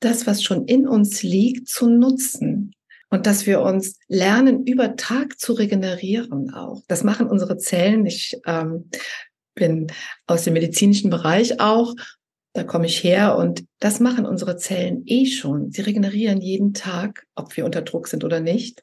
das, 0.00 0.26
was 0.26 0.42
schon 0.42 0.66
in 0.66 0.88
uns 0.88 1.22
liegt, 1.22 1.68
zu 1.68 1.88
nutzen 1.88 2.72
und 3.10 3.26
dass 3.26 3.46
wir 3.46 3.60
uns 3.60 3.98
lernen, 4.08 4.66
über 4.66 4.96
Tag 4.96 5.38
zu 5.38 5.52
regenerieren 5.52 6.52
auch. 6.52 6.82
Das 6.88 7.04
machen 7.04 7.28
unsere 7.28 7.56
Zellen. 7.58 8.06
Ich 8.06 8.38
ähm, 8.46 8.90
bin 9.54 9.86
aus 10.26 10.44
dem 10.44 10.54
medizinischen 10.54 11.10
Bereich 11.10 11.60
auch. 11.60 11.94
Da 12.52 12.64
komme 12.64 12.86
ich 12.86 13.04
her 13.04 13.36
und 13.36 13.64
das 13.80 14.00
machen 14.00 14.24
unsere 14.24 14.56
Zellen 14.56 15.02
eh 15.06 15.26
schon. 15.26 15.70
Sie 15.70 15.82
regenerieren 15.82 16.40
jeden 16.40 16.72
Tag, 16.72 17.26
ob 17.34 17.56
wir 17.56 17.66
unter 17.66 17.82
Druck 17.82 18.08
sind 18.08 18.24
oder 18.24 18.40
nicht. 18.40 18.82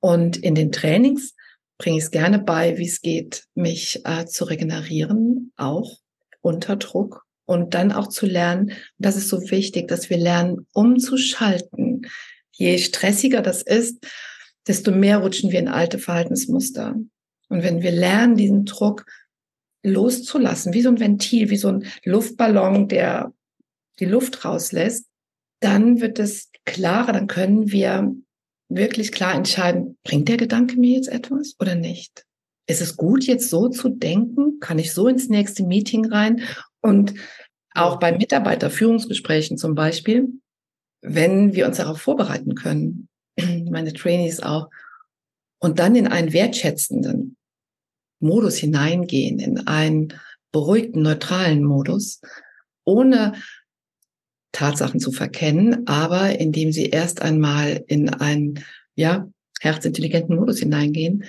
Und 0.00 0.36
in 0.36 0.54
den 0.54 0.72
Trainings 0.72 1.34
bringe 1.78 1.98
ich 1.98 2.04
es 2.04 2.10
gerne 2.10 2.38
bei, 2.38 2.76
wie 2.76 2.86
es 2.86 3.00
geht, 3.00 3.44
mich 3.54 4.02
äh, 4.04 4.26
zu 4.26 4.44
regenerieren, 4.44 5.52
auch 5.56 5.98
unter 6.40 6.76
Druck 6.76 7.24
und 7.46 7.74
dann 7.74 7.92
auch 7.92 8.08
zu 8.08 8.26
lernen. 8.26 8.72
Das 8.98 9.16
ist 9.16 9.28
so 9.28 9.50
wichtig, 9.50 9.88
dass 9.88 10.10
wir 10.10 10.18
lernen, 10.18 10.66
umzuschalten 10.72 12.06
je 12.58 12.78
stressiger 12.78 13.40
das 13.40 13.62
ist, 13.62 14.06
desto 14.66 14.90
mehr 14.90 15.18
rutschen 15.18 15.50
wir 15.50 15.60
in 15.60 15.68
alte 15.68 15.98
Verhaltensmuster. 15.98 16.96
Und 17.48 17.62
wenn 17.62 17.82
wir 17.82 17.92
lernen, 17.92 18.36
diesen 18.36 18.66
Druck 18.66 19.06
loszulassen, 19.82 20.74
wie 20.74 20.82
so 20.82 20.90
ein 20.90 21.00
Ventil, 21.00 21.48
wie 21.50 21.56
so 21.56 21.68
ein 21.68 21.86
Luftballon, 22.04 22.88
der 22.88 23.32
die 24.00 24.04
Luft 24.04 24.44
rauslässt, 24.44 25.06
dann 25.60 26.00
wird 26.00 26.18
es 26.18 26.50
klarer, 26.66 27.12
dann 27.12 27.26
können 27.28 27.70
wir 27.70 28.12
wirklich 28.68 29.12
klar 29.12 29.34
entscheiden, 29.34 29.98
bringt 30.04 30.28
der 30.28 30.36
Gedanke 30.36 30.76
mir 30.76 30.96
jetzt 30.96 31.08
etwas 31.08 31.54
oder 31.58 31.74
nicht? 31.74 32.24
Ist 32.66 32.82
es 32.82 32.96
gut, 32.96 33.24
jetzt 33.24 33.48
so 33.48 33.68
zu 33.68 33.88
denken? 33.88 34.60
Kann 34.60 34.78
ich 34.78 34.92
so 34.92 35.08
ins 35.08 35.28
nächste 35.28 35.64
Meeting 35.64 36.06
rein? 36.06 36.42
Und 36.80 37.14
auch 37.74 37.98
bei 37.98 38.16
Mitarbeiterführungsgesprächen 38.16 39.56
zum 39.56 39.74
Beispiel, 39.74 40.28
wenn 41.00 41.54
wir 41.54 41.66
uns 41.66 41.78
darauf 41.78 42.00
vorbereiten 42.00 42.54
können, 42.54 43.08
meine 43.70 43.92
Trainees 43.92 44.40
auch, 44.40 44.68
und 45.60 45.78
dann 45.78 45.96
in 45.96 46.06
einen 46.06 46.32
wertschätzenden 46.32 47.36
Modus 48.20 48.56
hineingehen, 48.56 49.38
in 49.38 49.66
einen 49.66 50.14
beruhigten, 50.52 51.02
neutralen 51.02 51.64
Modus, 51.64 52.20
ohne 52.84 53.34
Tatsachen 54.58 54.98
zu 54.98 55.12
verkennen, 55.12 55.86
aber 55.86 56.40
indem 56.40 56.72
sie 56.72 56.86
erst 56.86 57.22
einmal 57.22 57.84
in 57.86 58.08
einen, 58.08 58.64
ja, 58.96 59.28
herzintelligenten 59.60 60.34
Modus 60.34 60.58
hineingehen, 60.58 61.24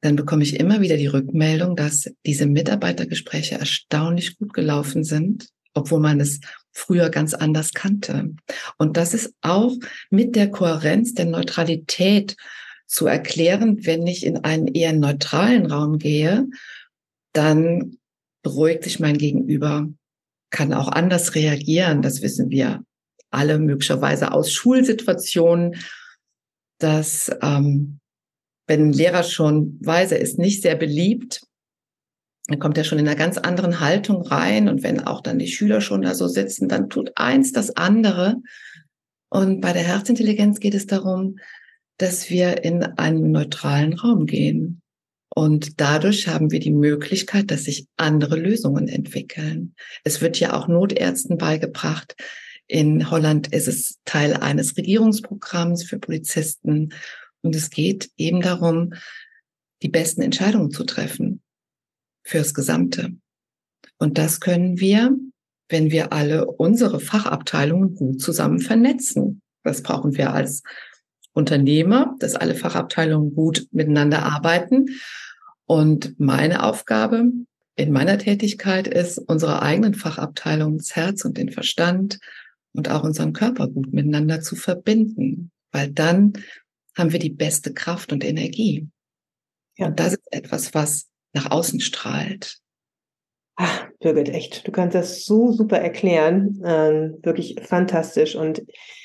dann 0.00 0.16
bekomme 0.16 0.42
ich 0.42 0.58
immer 0.58 0.80
wieder 0.80 0.96
die 0.96 1.06
Rückmeldung, 1.06 1.76
dass 1.76 2.12
diese 2.26 2.46
Mitarbeitergespräche 2.46 3.54
erstaunlich 3.54 4.36
gut 4.36 4.52
gelaufen 4.52 5.04
sind, 5.04 5.48
obwohl 5.74 6.00
man 6.00 6.20
es 6.20 6.40
früher 6.72 7.08
ganz 7.08 7.34
anders 7.34 7.72
kannte. 7.72 8.34
Und 8.78 8.96
das 8.96 9.14
ist 9.14 9.32
auch 9.40 9.72
mit 10.10 10.34
der 10.34 10.50
Kohärenz 10.50 11.14
der 11.14 11.26
Neutralität 11.26 12.36
zu 12.86 13.06
erklären, 13.06 13.86
wenn 13.86 14.06
ich 14.08 14.26
in 14.26 14.38
einen 14.38 14.66
eher 14.66 14.92
neutralen 14.92 15.66
Raum 15.66 15.98
gehe, 15.98 16.48
dann 17.32 17.98
beruhigt 18.42 18.84
sich 18.84 18.98
mein 18.98 19.18
Gegenüber, 19.18 19.88
kann 20.54 20.72
auch 20.72 20.88
anders 20.88 21.34
reagieren. 21.34 22.00
Das 22.00 22.22
wissen 22.22 22.48
wir 22.48 22.84
alle 23.30 23.58
möglicherweise 23.58 24.32
aus 24.32 24.52
Schulsituationen, 24.52 25.74
dass 26.78 27.30
ähm, 27.42 27.98
wenn 28.66 28.88
ein 28.88 28.92
Lehrer 28.92 29.24
schon 29.24 29.78
weiß, 29.82 30.12
er 30.12 30.20
ist 30.20 30.38
nicht 30.38 30.62
sehr 30.62 30.76
beliebt, 30.76 31.42
dann 32.46 32.60
kommt 32.60 32.78
er 32.78 32.84
schon 32.84 32.98
in 32.98 33.08
einer 33.08 33.16
ganz 33.16 33.36
anderen 33.36 33.80
Haltung 33.80 34.22
rein. 34.22 34.68
Und 34.68 34.82
wenn 34.82 35.00
auch 35.00 35.22
dann 35.22 35.38
die 35.38 35.48
Schüler 35.48 35.80
schon 35.80 36.02
da 36.02 36.14
so 36.14 36.28
sitzen, 36.28 36.68
dann 36.68 36.88
tut 36.88 37.12
eins 37.16 37.52
das 37.52 37.76
andere. 37.76 38.36
Und 39.30 39.60
bei 39.60 39.72
der 39.72 39.82
Herzintelligenz 39.82 40.60
geht 40.60 40.74
es 40.74 40.86
darum, 40.86 41.38
dass 41.98 42.30
wir 42.30 42.62
in 42.62 42.82
einen 42.82 43.32
neutralen 43.32 43.94
Raum 43.94 44.26
gehen. 44.26 44.82
Und 45.34 45.80
dadurch 45.80 46.28
haben 46.28 46.52
wir 46.52 46.60
die 46.60 46.70
Möglichkeit, 46.70 47.50
dass 47.50 47.64
sich 47.64 47.88
andere 47.96 48.36
Lösungen 48.36 48.86
entwickeln. 48.86 49.74
Es 50.04 50.20
wird 50.20 50.38
ja 50.38 50.54
auch 50.54 50.68
Notärzten 50.68 51.38
beigebracht. 51.38 52.14
In 52.68 53.10
Holland 53.10 53.48
ist 53.48 53.66
es 53.66 53.98
Teil 54.04 54.34
eines 54.34 54.76
Regierungsprogramms 54.76 55.82
für 55.82 55.98
Polizisten. 55.98 56.94
Und 57.42 57.56
es 57.56 57.70
geht 57.70 58.10
eben 58.16 58.42
darum, 58.42 58.94
die 59.82 59.88
besten 59.88 60.22
Entscheidungen 60.22 60.70
zu 60.70 60.84
treffen 60.84 61.42
fürs 62.22 62.54
Gesamte. 62.54 63.10
Und 63.98 64.18
das 64.18 64.38
können 64.38 64.78
wir, 64.78 65.16
wenn 65.68 65.90
wir 65.90 66.12
alle 66.12 66.46
unsere 66.46 67.00
Fachabteilungen 67.00 67.96
gut 67.96 68.20
zusammen 68.20 68.60
vernetzen. 68.60 69.42
Das 69.64 69.82
brauchen 69.82 70.16
wir 70.16 70.32
als 70.32 70.62
Unternehmer, 71.32 72.14
dass 72.20 72.36
alle 72.36 72.54
Fachabteilungen 72.54 73.34
gut 73.34 73.66
miteinander 73.72 74.22
arbeiten. 74.22 74.86
Und 75.66 76.18
meine 76.18 76.62
Aufgabe 76.64 77.30
in 77.76 77.92
meiner 77.92 78.18
Tätigkeit 78.18 78.86
ist, 78.86 79.18
unsere 79.18 79.62
eigenen 79.62 79.94
Fachabteilungen, 79.94 80.78
das 80.78 80.94
Herz 80.94 81.24
und 81.24 81.38
den 81.38 81.50
Verstand 81.50 82.20
und 82.72 82.90
auch 82.90 83.02
unseren 83.02 83.32
Körper 83.32 83.68
gut 83.68 83.92
miteinander 83.92 84.40
zu 84.40 84.56
verbinden, 84.56 85.50
weil 85.72 85.90
dann 85.90 86.34
haben 86.96 87.12
wir 87.12 87.18
die 87.18 87.30
beste 87.30 87.72
Kraft 87.72 88.12
und 88.12 88.24
Energie. 88.24 88.88
Ja. 89.76 89.86
Und 89.86 89.98
das 89.98 90.14
ist 90.14 90.32
etwas, 90.32 90.74
was 90.74 91.08
nach 91.32 91.50
außen 91.50 91.80
strahlt. 91.80 92.58
Ach, 93.56 93.86
Birgit, 94.00 94.28
echt, 94.28 94.66
du 94.66 94.72
kannst 94.72 94.94
das 94.94 95.24
so 95.24 95.52
super 95.52 95.78
erklären. 95.78 96.60
Ähm, 96.64 97.18
wirklich 97.22 97.56
fantastisch. 97.62 98.34
Und 98.34 98.64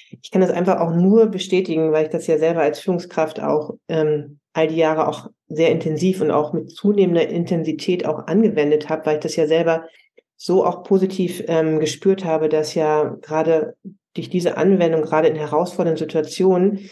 ich 0.10 0.32
kann 0.32 0.42
das 0.42 0.50
einfach 0.50 0.80
auch 0.80 0.96
nur 0.96 1.28
bestätigen, 1.28 1.92
weil 1.92 2.06
ich 2.06 2.12
das 2.12 2.28
ja 2.28 2.38
selber 2.38 2.62
als 2.62 2.80
Führungskraft 2.80 3.40
auch 3.40 3.76
ähm, 3.88 4.40
all 4.60 4.68
die 4.68 4.76
Jahre 4.76 5.08
auch 5.08 5.30
sehr 5.48 5.72
intensiv 5.72 6.22
und 6.22 6.32
auch 6.32 6.54
mit 6.54 6.70
zunehmender 6.70 7.28
Intensität 7.28 8.06
auch 8.06 8.28
angewendet 8.28 8.90
habe, 8.90 9.06
weil 9.06 9.16
ich 9.16 9.22
das 9.22 9.36
ja 9.36 9.48
selber 9.48 9.86
so 10.36 10.66
auch 10.66 10.84
positiv 10.84 11.44
ähm, 11.48 11.80
gespürt 11.80 12.26
habe, 12.26 12.50
dass 12.50 12.76
ja 12.76 13.16
gerade 13.22 13.76
durch 14.16 14.30
diese 14.30 14.58
Anwendung, 14.58 15.02
gerade 15.02 15.30
in 15.30 15.36
herausfordernden 15.36 15.98
Situationen, 15.98 16.90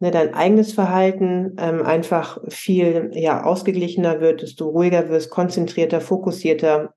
ne, 0.00 0.10
dein 0.10 0.34
eigenes 0.34 0.72
Verhalten 0.72 1.56
ähm, 1.58 1.82
einfach 1.82 2.38
viel 2.48 3.10
ja, 3.14 3.44
ausgeglichener 3.44 4.20
wird, 4.20 4.42
dass 4.42 4.54
du 4.54 4.68
ruhiger 4.68 5.08
wirst, 5.08 5.30
konzentrierter, 5.30 6.00
fokussierter, 6.00 6.94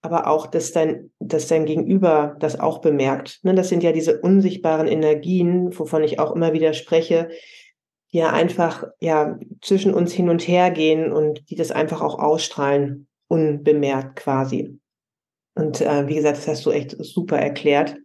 aber 0.00 0.28
auch, 0.28 0.46
dass 0.46 0.72
dein, 0.72 1.10
dass 1.18 1.48
dein 1.48 1.66
Gegenüber 1.66 2.36
das 2.38 2.58
auch 2.58 2.80
bemerkt. 2.80 3.40
Ne, 3.42 3.54
das 3.54 3.68
sind 3.68 3.82
ja 3.82 3.92
diese 3.92 4.20
unsichtbaren 4.20 4.86
Energien, 4.86 5.76
wovon 5.76 6.04
ich 6.04 6.20
auch 6.20 6.34
immer 6.34 6.52
wieder 6.52 6.72
spreche, 6.72 7.28
ja 8.16 8.32
einfach 8.32 8.84
ja 9.00 9.38
zwischen 9.62 9.94
uns 9.94 10.12
hin 10.12 10.28
und 10.28 10.46
her 10.46 10.70
gehen 10.70 11.12
und 11.12 11.48
die 11.50 11.56
das 11.56 11.70
einfach 11.70 12.00
auch 12.00 12.18
ausstrahlen, 12.18 13.06
unbemerkt 13.28 14.16
quasi. 14.16 14.78
Und 15.54 15.80
äh, 15.80 16.06
wie 16.06 16.16
gesagt, 16.16 16.36
das 16.36 16.48
hast 16.48 16.66
du 16.66 16.70
echt 16.70 16.96
super 16.98 17.38
erklärt. 17.38 17.96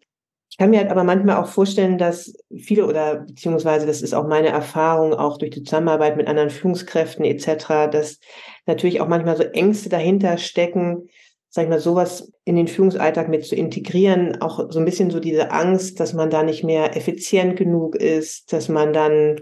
Ich 0.49 0.57
kann 0.57 0.69
mir 0.69 0.79
halt 0.79 0.89
aber 0.89 1.05
manchmal 1.05 1.37
auch 1.37 1.47
vorstellen, 1.47 1.97
dass 1.97 2.33
viele 2.57 2.85
oder 2.85 3.21
beziehungsweise 3.21 3.85
das 3.85 4.01
ist 4.01 4.13
auch 4.13 4.27
meine 4.27 4.49
Erfahrung, 4.49 5.13
auch 5.13 5.37
durch 5.37 5.51
die 5.51 5.63
Zusammenarbeit 5.63 6.17
mit 6.17 6.27
anderen 6.27 6.49
Führungskräften 6.49 7.23
etc., 7.23 7.89
dass 7.89 8.19
natürlich 8.65 8.99
auch 8.99 9.07
manchmal 9.07 9.37
so 9.37 9.43
Ängste 9.43 9.87
dahinter 9.87 10.37
stecken, 10.37 11.09
sag 11.49 11.63
ich 11.63 11.69
mal, 11.69 11.79
sowas 11.79 12.31
in 12.43 12.57
den 12.57 12.67
Führungsalltag 12.67 13.29
mit 13.29 13.45
zu 13.45 13.55
integrieren, 13.55 14.41
auch 14.41 14.71
so 14.71 14.79
ein 14.79 14.85
bisschen 14.85 15.09
so 15.09 15.21
diese 15.21 15.51
Angst, 15.51 15.99
dass 16.01 16.13
man 16.13 16.29
da 16.29 16.43
nicht 16.43 16.63
mehr 16.63 16.97
effizient 16.97 17.57
genug 17.57 17.95
ist, 17.95 18.51
dass 18.51 18.67
man 18.67 18.91
dann 18.91 19.41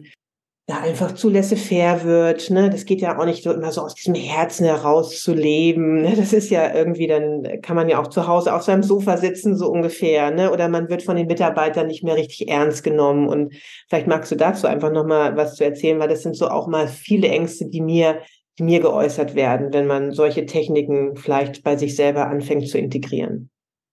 ja, 0.69 0.81
einfach 0.81 1.13
zu 1.13 1.29
laissez-faire 1.29 2.03
wird. 2.03 2.51
Ne? 2.51 2.69
Das 2.69 2.85
geht 2.85 3.01
ja 3.01 3.17
auch 3.17 3.25
nicht 3.25 3.43
so 3.43 3.51
immer 3.51 3.71
so 3.71 3.81
aus 3.81 3.95
diesem 3.95 4.13
Herzen 4.13 4.67
heraus 4.67 5.19
zu 5.19 5.33
leben. 5.33 6.03
Ne? 6.03 6.13
Das 6.15 6.31
ist 6.31 6.51
ja 6.51 6.75
irgendwie, 6.75 7.07
dann 7.07 7.59
kann 7.63 7.75
man 7.75 7.89
ja 7.89 7.99
auch 7.99 8.05
zu 8.05 8.27
Hause 8.27 8.53
auf 8.53 8.61
seinem 8.61 8.83
Sofa 8.83 9.17
sitzen, 9.17 9.57
so 9.57 9.67
ungefähr. 9.71 10.29
Ne? 10.29 10.51
Oder 10.51 10.69
man 10.69 10.87
wird 10.87 11.01
von 11.01 11.15
den 11.15 11.25
Mitarbeitern 11.25 11.87
nicht 11.87 12.03
mehr 12.03 12.15
richtig 12.15 12.49
ernst 12.49 12.83
genommen. 12.83 13.27
Und 13.27 13.55
vielleicht 13.89 14.05
magst 14.05 14.31
du 14.31 14.35
dazu 14.35 14.67
einfach 14.67 14.91
nochmal 14.91 15.35
was 15.35 15.55
zu 15.55 15.63
erzählen, 15.63 15.97
weil 15.97 16.07
das 16.07 16.21
sind 16.21 16.35
so 16.35 16.49
auch 16.49 16.67
mal 16.67 16.87
viele 16.87 17.29
Ängste, 17.29 17.67
die 17.67 17.81
mir, 17.81 18.19
die 18.59 18.63
mir 18.63 18.79
geäußert 18.79 19.33
werden, 19.33 19.73
wenn 19.73 19.87
man 19.87 20.11
solche 20.11 20.45
Techniken 20.45 21.15
vielleicht 21.15 21.63
bei 21.63 21.77
sich 21.77 21.95
selber 21.95 22.27
anfängt 22.27 22.67
zu 22.67 22.77
integrieren. 22.77 23.49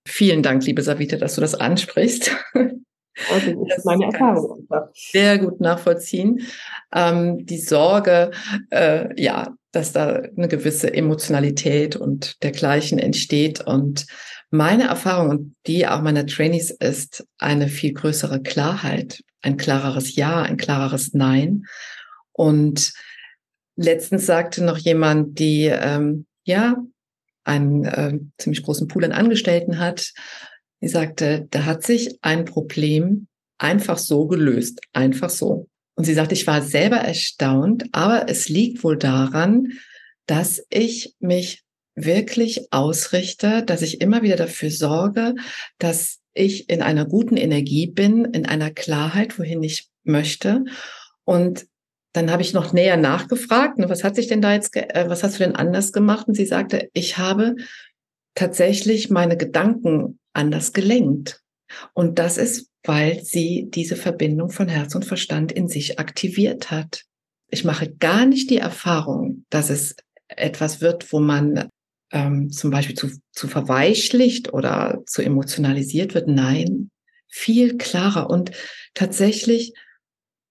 Vielen 0.07 0.43
Dank, 0.43 0.67
liebe 0.67 0.83
Savita, 0.83 1.17
dass 1.17 1.37
du 1.37 1.41
das 1.41 1.55
ansprichst. 1.55 2.37
Also 3.33 3.65
das 3.65 3.79
ist 3.79 3.85
meine 3.85 4.07
Erfahrung. 4.07 4.69
Sehr 4.93 5.39
gut 5.39 5.61
nachvollziehen. 5.61 6.41
Ähm, 6.93 7.47
die 7.47 7.59
Sorge, 7.59 8.31
äh, 8.71 9.21
ja, 9.21 9.55
dass 9.73 9.93
da 9.93 10.23
eine 10.37 10.49
gewisse 10.49 10.93
Emotionalität 10.93 11.97
und 11.97 12.43
dergleichen 12.43 12.99
entsteht. 12.99 13.61
Und 13.61 14.07
meine 14.51 14.85
Erfahrung 14.85 15.31
und 15.31 15.57
die 15.67 15.87
auch 15.87 16.03
meiner 16.03 16.27
Trainees 16.27 16.71
ist 16.71 17.27
eine 17.39 17.69
viel 17.69 17.93
größere 17.93 18.43
Klarheit, 18.43 19.23
ein 19.43 19.57
klareres 19.57 20.17
Ja, 20.17 20.43
ein 20.43 20.57
klareres 20.57 21.15
Nein. 21.15 21.65
Und 22.33 22.93
letztens 23.77 24.27
sagte 24.27 24.65
noch 24.65 24.79
jemand, 24.79 25.39
die 25.39 25.67
ähm, 25.67 26.27
ja 26.45 26.77
einen 27.45 27.85
äh, 27.85 28.19
ziemlich 28.39 28.63
großen 28.63 28.89
Pool 28.89 29.05
an 29.05 29.13
Angestellten 29.13 29.79
hat, 29.79 30.13
die 30.81 30.89
sagte, 30.89 31.47
da 31.51 31.65
hat 31.65 31.83
sich 31.83 32.19
ein 32.23 32.45
Problem 32.45 33.29
einfach 33.59 33.99
so 33.99 34.27
gelöst, 34.27 34.81
einfach 34.93 35.31
so. 35.31 35.69
Und 35.95 36.05
sie 36.05 36.15
sagte, 36.15 36.35
ich 36.35 36.47
war 36.47 36.61
selber 36.61 36.97
erstaunt, 36.97 37.85
aber 37.93 38.29
es 38.29 38.49
liegt 38.49 38.85
wohl 38.85 38.99
daran, 38.99 39.73
dass 40.27 40.65
ich 40.69 41.15
mich 41.21 41.65
wirklich 41.95 42.73
ausrichte, 42.73 43.63
dass 43.63 43.81
ich 43.81 44.03
immer 44.03 44.23
wieder 44.23 44.37
dafür 44.37 44.71
sorge, 44.71 45.35
dass 45.79 46.19
ich 46.35 46.69
in 46.69 46.83
einer 46.83 47.07
guten 47.07 47.39
Energie 47.39 47.87
bin, 47.87 48.27
in 48.27 48.45
einer 48.45 48.71
Klarheit, 48.71 49.39
wohin 49.39 49.63
ich 49.63 49.89
möchte. 50.05 50.65
Und 51.25 51.67
dann 52.13 52.31
habe 52.31 52.43
ich 52.43 52.53
noch 52.53 52.73
näher 52.75 52.99
nachgefragt, 52.99 53.79
ne, 53.79 53.89
was 53.89 54.05
hat 54.05 54.17
sich 54.17 54.27
denn 54.27 54.43
da 54.43 54.53
jetzt, 54.53 54.77
äh, 54.77 55.07
was 55.09 55.23
hast 55.23 55.37
du 55.37 55.45
denn 55.45 55.57
anders 55.57 55.93
gemacht? 55.93 56.29
Und 56.29 56.35
sie 56.35 56.47
sagte, 56.47 56.91
ich 56.93 57.17
habe 57.17 57.57
tatsächlich 58.35 59.09
meine 59.11 59.37
Gedanken 59.37 60.19
anders 60.37 60.73
gelenkt. 60.73 61.41
Und 61.95 62.19
das 62.19 62.39
ist, 62.39 62.71
weil 62.85 63.23
sie 63.23 63.69
diese 63.71 63.97
Verbindung 63.97 64.51
von 64.51 64.69
Herz 64.69 64.95
und 64.95 65.05
Verstand 65.05 65.53
in 65.53 65.69
sich 65.69 65.99
aktiviert 65.99 66.71
hat. 66.71 67.03
Ich 67.49 67.65
mache 67.65 67.93
gar 67.93 68.27
nicht 68.27 68.51
die 68.51 68.59
Erfahrung, 68.59 69.45
dass 69.51 69.71
es 69.71 69.97
etwas 70.29 70.81
wird, 70.81 71.13
wo 71.13 71.21
man 71.21 71.69
ähm, 72.13 72.51
zum 72.51 72.71
Beispiel 72.71 72.97
zu, 72.97 73.11
zu 73.33 73.49
verweichlicht 73.49 74.53
oder 74.53 75.03
zu 75.07 75.23
emotionalisiert 75.23 76.15
wird. 76.15 76.29
Nein, 76.29 76.91
viel 77.29 77.77
klarer. 77.77 78.31
Und 78.31 78.53
tatsächlich 78.95 79.73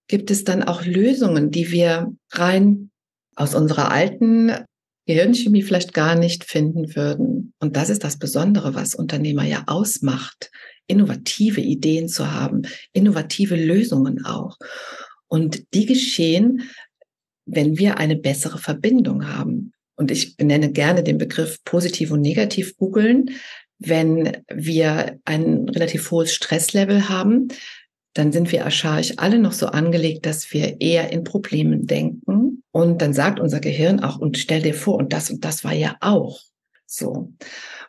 gibt 0.07 0.31
es 0.31 0.43
dann 0.43 0.63
auch 0.63 0.85
Lösungen, 0.85 1.51
die 1.51 1.71
wir 1.71 2.13
rein 2.31 2.91
aus 3.35 3.55
unserer 3.55 3.91
alten 3.91 4.51
Gehirnchemie 5.05 5.61
vielleicht 5.61 5.93
gar 5.93 6.15
nicht 6.15 6.43
finden 6.43 6.95
würden. 6.95 7.53
Und 7.59 7.75
das 7.75 7.89
ist 7.89 8.03
das 8.03 8.17
Besondere, 8.17 8.73
was 8.73 8.95
Unternehmer 8.95 9.43
ja 9.43 9.63
ausmacht, 9.67 10.51
innovative 10.87 11.61
Ideen 11.61 12.07
zu 12.07 12.31
haben, 12.31 12.63
innovative 12.93 13.55
Lösungen 13.55 14.25
auch. 14.25 14.57
Und 15.27 15.73
die 15.73 15.85
geschehen, 15.85 16.69
wenn 17.45 17.77
wir 17.77 17.97
eine 17.97 18.15
bessere 18.15 18.57
Verbindung 18.57 19.27
haben. 19.27 19.73
Und 19.95 20.11
ich 20.11 20.35
benenne 20.35 20.71
gerne 20.71 21.03
den 21.03 21.17
Begriff 21.17 21.63
positiv 21.63 22.11
und 22.11 22.21
negativ 22.21 22.75
googeln. 22.77 23.31
Wenn 23.77 24.37
wir 24.51 25.19
ein 25.25 25.69
relativ 25.69 26.11
hohes 26.11 26.33
Stresslevel 26.33 27.09
haben, 27.09 27.49
dann 28.15 28.31
sind 28.31 28.51
wir 28.51 28.63
archaisch 28.63 29.13
alle 29.17 29.37
noch 29.37 29.51
so 29.51 29.67
angelegt, 29.67 30.25
dass 30.25 30.51
wir 30.53 30.79
eher 30.79 31.11
in 31.11 31.23
Problemen 31.23 31.85
denken. 31.85 32.63
Und 32.71 33.01
dann 33.01 33.13
sagt 33.13 33.39
unser 33.39 33.59
Gehirn 33.59 33.99
auch, 33.99 34.17
und 34.17 34.37
stell 34.37 34.61
dir 34.61 34.73
vor, 34.73 34.95
und 34.95 35.13
das 35.13 35.29
und 35.29 35.43
das 35.43 35.63
war 35.63 35.73
ja 35.73 35.97
auch 35.99 36.39
so. 36.85 37.33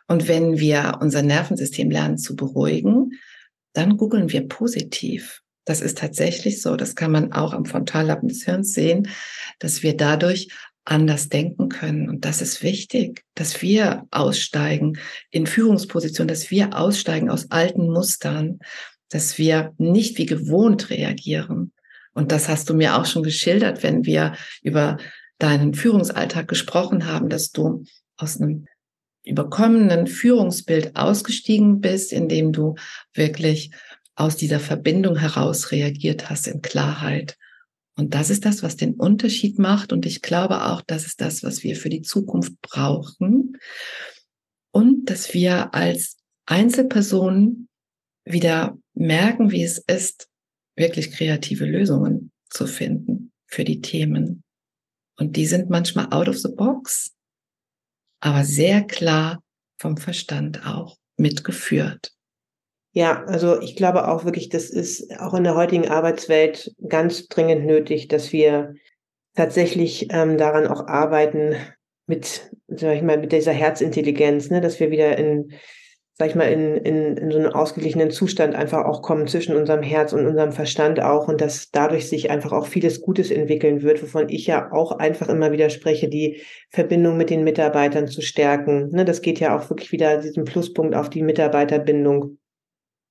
Und 0.07 0.27
wenn 0.27 0.59
wir 0.59 0.99
unser 1.01 1.21
Nervensystem 1.21 1.89
lernen 1.89 2.17
zu 2.17 2.35
beruhigen, 2.35 3.13
dann 3.73 3.95
googeln 3.95 4.31
wir 4.31 4.47
positiv. 4.47 5.41
Das 5.65 5.81
ist 5.81 5.97
tatsächlich 5.97 6.61
so. 6.61 6.75
Das 6.75 6.95
kann 6.95 7.11
man 7.11 7.31
auch 7.31 7.53
am 7.53 7.65
Frontallappen 7.65 8.27
des 8.27 8.43
Hirns 8.43 8.73
sehen, 8.73 9.07
dass 9.59 9.81
wir 9.81 9.95
dadurch 9.95 10.49
anders 10.83 11.29
denken 11.29 11.69
können. 11.69 12.09
Und 12.09 12.25
das 12.25 12.41
ist 12.41 12.63
wichtig, 12.63 13.23
dass 13.33 13.61
wir 13.61 14.05
aussteigen 14.11 14.97
in 15.31 15.47
Führungspositionen, 15.47 16.27
dass 16.27 16.51
wir 16.51 16.77
aussteigen 16.77 17.29
aus 17.29 17.49
alten 17.51 17.89
Mustern, 17.89 18.59
dass 19.09 19.37
wir 19.37 19.73
nicht 19.77 20.17
wie 20.17 20.25
gewohnt 20.25 20.89
reagieren. 20.89 21.73
Und 22.13 22.31
das 22.31 22.49
hast 22.49 22.69
du 22.69 22.73
mir 22.73 22.97
auch 22.97 23.05
schon 23.05 23.23
geschildert, 23.23 23.83
wenn 23.83 24.05
wir 24.05 24.33
über 24.63 24.97
deinen 25.37 25.73
Führungsalltag 25.73 26.47
gesprochen 26.47 27.05
haben, 27.05 27.29
dass 27.29 27.51
du 27.51 27.83
aus 28.17 28.41
einem 28.41 28.65
überkommenen 29.23 30.07
Führungsbild 30.07 30.95
ausgestiegen 30.95 31.79
bist, 31.79 32.11
indem 32.11 32.53
du 32.53 32.75
wirklich 33.13 33.71
aus 34.15 34.35
dieser 34.35 34.59
Verbindung 34.59 35.17
heraus 35.17 35.71
reagiert 35.71 36.29
hast 36.29 36.47
in 36.47 36.61
Klarheit. 36.61 37.37
Und 37.95 38.13
das 38.13 38.29
ist 38.29 38.45
das, 38.45 38.63
was 38.63 38.75
den 38.75 38.93
Unterschied 38.95 39.59
macht. 39.59 39.91
Und 39.91 40.05
ich 40.05 40.21
glaube 40.21 40.65
auch, 40.65 40.81
das 40.81 41.05
ist 41.05 41.21
das, 41.21 41.43
was 41.43 41.63
wir 41.63 41.75
für 41.75 41.89
die 41.89 42.01
Zukunft 42.01 42.53
brauchen. 42.61 43.57
Und 44.71 45.09
dass 45.09 45.33
wir 45.33 45.73
als 45.73 46.17
Einzelpersonen 46.45 47.69
wieder 48.31 48.77
merken, 48.93 49.51
wie 49.51 49.63
es 49.63 49.77
ist, 49.79 50.29
wirklich 50.75 51.11
kreative 51.11 51.65
Lösungen 51.65 52.31
zu 52.49 52.67
finden 52.67 53.31
für 53.47 53.63
die 53.63 53.81
Themen. 53.81 54.43
Und 55.17 55.35
die 55.35 55.45
sind 55.45 55.69
manchmal 55.69 56.07
out 56.11 56.29
of 56.29 56.37
the 56.37 56.49
box, 56.49 57.15
aber 58.19 58.43
sehr 58.43 58.83
klar 58.83 59.41
vom 59.79 59.97
Verstand 59.97 60.65
auch 60.65 60.97
mitgeführt. 61.17 62.11
Ja, 62.91 63.23
also 63.25 63.59
ich 63.61 63.75
glaube 63.75 64.07
auch 64.07 64.25
wirklich, 64.25 64.49
das 64.49 64.69
ist 64.69 65.11
auch 65.19 65.33
in 65.33 65.43
der 65.43 65.55
heutigen 65.55 65.87
Arbeitswelt 65.87 66.73
ganz 66.87 67.27
dringend 67.27 67.65
nötig, 67.65 68.07
dass 68.07 68.31
wir 68.31 68.73
tatsächlich 69.35 70.07
ähm, 70.11 70.37
daran 70.37 70.67
auch 70.67 70.87
arbeiten 70.87 71.55
mit, 72.07 72.51
sag 72.67 72.95
ich 72.95 73.03
mal, 73.03 73.19
mit 73.19 73.31
dieser 73.31 73.51
Herzintelligenz, 73.51 74.49
ne, 74.49 74.61
dass 74.61 74.79
wir 74.79 74.89
wieder 74.89 75.17
in 75.17 75.51
sag 76.19 76.29
ich 76.29 76.35
mal, 76.35 76.51
in, 76.51 76.77
in, 76.77 77.15
in 77.15 77.31
so 77.31 77.37
einen 77.37 77.53
ausgeglichenen 77.53 78.09
Zustand 78.09 78.55
einfach 78.55 78.85
auch 78.85 79.03
kommen 79.03 79.27
zwischen 79.27 79.55
unserem 79.55 79.83
Herz 79.83 80.13
und 80.13 80.25
unserem 80.25 80.51
Verstand 80.51 80.99
auch 80.99 81.27
und 81.27 81.41
dass 81.41 81.69
dadurch 81.69 82.09
sich 82.09 82.31
einfach 82.31 82.53
auch 82.53 82.65
vieles 82.65 83.01
Gutes 83.01 83.29
entwickeln 83.29 83.83
wird, 83.83 84.01
wovon 84.01 84.27
ich 84.29 84.47
ja 84.47 84.71
auch 84.71 84.93
einfach 84.93 85.29
immer 85.29 85.51
wieder 85.51 85.69
spreche, 85.69 86.09
die 86.09 86.41
Verbindung 86.71 87.17
mit 87.17 87.29
den 87.29 87.43
Mitarbeitern 87.43 88.07
zu 88.07 88.21
stärken. 88.21 88.89
Ne, 88.89 89.05
das 89.05 89.21
geht 89.21 89.39
ja 89.39 89.55
auch 89.55 89.69
wirklich 89.69 89.91
wieder 89.91 90.19
diesen 90.19 90.43
Pluspunkt 90.43 90.95
auf 90.95 91.11
die 91.11 91.21
Mitarbeiterbindung. 91.21 92.39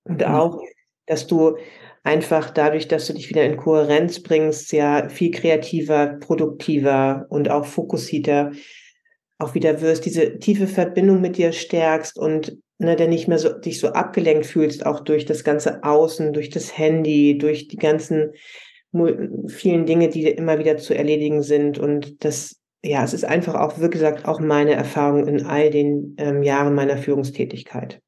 Und 0.03 0.21
mhm. 0.23 0.27
auch, 0.27 0.61
dass 1.07 1.29
du 1.29 1.59
einfach 2.03 2.51
dadurch, 2.51 2.89
dass 2.89 3.07
du 3.07 3.13
dich 3.13 3.29
wieder 3.31 3.45
in 3.45 3.57
Kohärenz 3.57 4.21
bringst, 4.21 4.73
ja 4.73 5.09
viel 5.09 5.31
kreativer, 5.31 6.19
produktiver 6.19 7.27
und 7.29 7.51
auch 7.51 7.67
fokussierter 7.67 8.51
auch 9.39 9.55
wieder 9.55 9.81
wirst, 9.81 10.07
diese 10.07 10.39
tiefe 10.39 10.67
Verbindung 10.67 11.21
mit 11.21 11.37
dir 11.37 11.53
stärkst 11.53 12.19
und 12.19 12.57
ne, 12.79 12.97
der 12.97 13.09
nicht 13.09 13.29
mehr 13.29 13.39
so, 13.39 13.53
dich 13.53 13.81
so 13.81 13.89
abgelenkt 13.89 14.47
fühlst, 14.47 14.85
auch 14.85 15.01
durch 15.01 15.25
das 15.25 15.45
ganze 15.45 15.83
Außen, 15.83 16.33
durch 16.33 16.51
das 16.51 16.77
Handy, 16.77 17.39
durch 17.39 17.69
die 17.69 17.77
ganzen 17.77 18.33
vielen 19.49 19.87
Dinge, 19.87 20.09
die 20.09 20.25
immer 20.25 20.59
wieder 20.59 20.79
zu 20.79 20.95
erledigen 20.95 21.43
sind. 21.43 21.79
Und 21.79 22.25
das, 22.25 22.57
ja, 22.83 23.05
es 23.05 23.13
ist 23.13 23.25
einfach 23.25 23.55
auch, 23.55 23.81
wie 23.81 23.91
gesagt, 23.91 24.27
auch 24.27 24.41
meine 24.41 24.73
Erfahrung 24.73 25.27
in 25.27 25.45
all 25.45 25.71
den 25.71 26.15
ähm, 26.19 26.43
Jahren 26.43 26.75
meiner 26.75 26.97
Führungstätigkeit. 26.97 28.01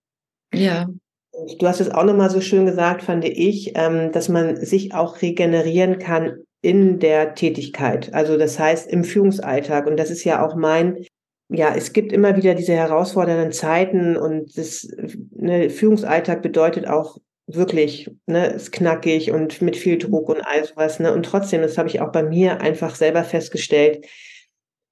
Ja. 0.55 0.89
Und 1.31 1.63
du 1.63 1.67
hast 1.67 1.81
es 1.81 1.91
auch 1.91 2.05
nochmal 2.05 2.31
so 2.31 2.41
schön 2.41 2.67
gesagt, 2.67 3.03
fand 3.03 3.25
ich, 3.25 3.73
ähm, 3.75 4.13
dass 4.13 4.29
man 4.29 4.57
sich 4.57 4.95
auch 4.95 5.21
regenerieren 5.21 5.99
kann 5.99 6.39
in 6.63 6.99
der 6.99 7.35
Tätigkeit. 7.35 8.13
Also 8.15 8.37
das 8.37 8.59
heißt 8.59 8.91
im 8.91 9.05
Führungsalltag. 9.05 9.87
Und 9.87 9.99
das 9.99 10.11
ist 10.11 10.25
ja 10.25 10.45
auch 10.45 10.57
mein 10.57 11.05
ja, 11.49 11.75
es 11.75 11.93
gibt 11.93 12.13
immer 12.13 12.37
wieder 12.37 12.55
diese 12.55 12.75
herausfordernden 12.75 13.53
Zeiten 13.53 14.17
und 14.17 14.57
das 14.59 14.89
ne, 15.31 15.71
Führungsalltag 15.71 16.43
bedeutet 16.43 16.87
auch 16.87 17.19
wirklich, 17.47 18.11
ne, 18.27 18.49
ist 18.49 18.73
knackig 18.73 19.31
und 19.31 19.63
mit 19.63 19.77
viel 19.77 19.97
Druck 19.97 20.29
und 20.29 20.43
all 20.43 20.65
sowas, 20.65 21.01
ne? 21.01 21.13
Und 21.15 21.25
trotzdem, 21.25 21.63
das 21.63 21.79
habe 21.79 21.89
ich 21.89 22.03
auch 22.03 22.13
bei 22.13 22.23
mir 22.23 22.61
einfach 22.61 22.95
selber 22.95 23.25
festgestellt, 23.25 24.07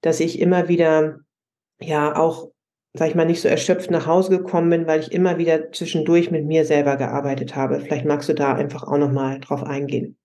dass 0.00 0.20
ich 0.20 0.40
immer 0.40 0.68
wieder, 0.68 1.20
ja, 1.78 2.16
auch, 2.16 2.50
sag 2.94 3.10
ich 3.10 3.14
mal, 3.14 3.26
nicht 3.26 3.42
so 3.42 3.48
erschöpft 3.48 3.90
nach 3.90 4.06
Hause 4.06 4.30
gekommen 4.30 4.70
bin, 4.70 4.86
weil 4.86 5.00
ich 5.00 5.12
immer 5.12 5.36
wieder 5.36 5.70
zwischendurch 5.72 6.30
mit 6.30 6.46
mir 6.46 6.64
selber 6.64 6.96
gearbeitet 6.96 7.54
habe. 7.54 7.80
Vielleicht 7.80 8.06
magst 8.06 8.30
du 8.30 8.34
da 8.34 8.54
einfach 8.54 8.84
auch 8.84 8.96
nochmal 8.96 9.40
drauf 9.40 9.62
eingehen. 9.62 10.16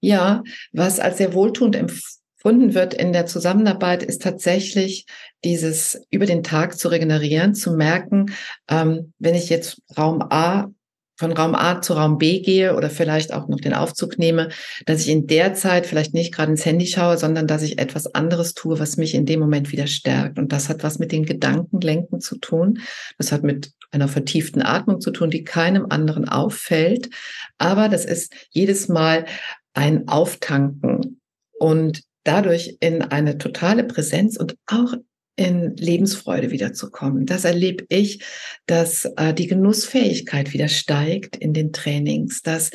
Ja, 0.00 0.42
was 0.72 0.98
als 0.98 1.18
sehr 1.18 1.32
wohltuend 1.32 1.76
empfunden 1.76 2.21
wird 2.44 2.94
in 2.94 3.12
der 3.12 3.26
Zusammenarbeit, 3.26 4.02
ist 4.02 4.22
tatsächlich 4.22 5.06
dieses 5.44 6.00
über 6.10 6.26
den 6.26 6.42
Tag 6.42 6.78
zu 6.78 6.88
regenerieren, 6.88 7.54
zu 7.54 7.72
merken, 7.72 8.32
ähm, 8.68 9.12
wenn 9.18 9.34
ich 9.34 9.48
jetzt 9.48 9.80
Raum 9.96 10.22
A 10.22 10.70
von 11.16 11.32
Raum 11.32 11.54
A 11.54 11.80
zu 11.80 11.92
Raum 11.92 12.18
B 12.18 12.40
gehe 12.40 12.74
oder 12.74 12.90
vielleicht 12.90 13.32
auch 13.32 13.46
noch 13.46 13.60
den 13.60 13.74
Aufzug 13.74 14.18
nehme, 14.18 14.48
dass 14.86 15.02
ich 15.02 15.08
in 15.08 15.26
der 15.28 15.54
Zeit 15.54 15.86
vielleicht 15.86 16.14
nicht 16.14 16.34
gerade 16.34 16.50
ins 16.50 16.64
Handy 16.64 16.86
schaue, 16.86 17.16
sondern 17.16 17.46
dass 17.46 17.62
ich 17.62 17.78
etwas 17.78 18.12
anderes 18.14 18.54
tue, 18.54 18.80
was 18.80 18.96
mich 18.96 19.14
in 19.14 19.24
dem 19.24 19.38
Moment 19.38 19.70
wieder 19.70 19.86
stärkt. 19.86 20.38
Und 20.38 20.52
das 20.52 20.68
hat 20.68 20.82
was 20.82 20.98
mit 20.98 21.12
den 21.12 21.24
Gedankenlenken 21.24 22.20
zu 22.20 22.38
tun. 22.38 22.80
Das 23.18 23.30
hat 23.30 23.44
mit 23.44 23.72
einer 23.92 24.08
vertieften 24.08 24.62
Atmung 24.62 25.00
zu 25.00 25.12
tun, 25.12 25.30
die 25.30 25.44
keinem 25.44 25.86
anderen 25.90 26.28
auffällt. 26.28 27.10
Aber 27.58 27.88
das 27.88 28.04
ist 28.04 28.34
jedes 28.50 28.88
Mal 28.88 29.26
ein 29.74 30.08
Auftanken 30.08 31.20
und 31.58 32.02
dadurch 32.24 32.76
in 32.80 33.02
eine 33.02 33.38
totale 33.38 33.84
Präsenz 33.84 34.36
und 34.36 34.56
auch 34.66 34.94
in 35.36 35.74
Lebensfreude 35.76 36.50
wiederzukommen. 36.50 37.26
Das 37.26 37.44
erlebe 37.44 37.84
ich, 37.88 38.22
dass 38.66 39.06
äh, 39.16 39.32
die 39.32 39.46
Genussfähigkeit 39.46 40.52
wieder 40.52 40.68
steigt 40.68 41.36
in 41.36 41.54
den 41.54 41.72
Trainings, 41.72 42.42
dass 42.42 42.70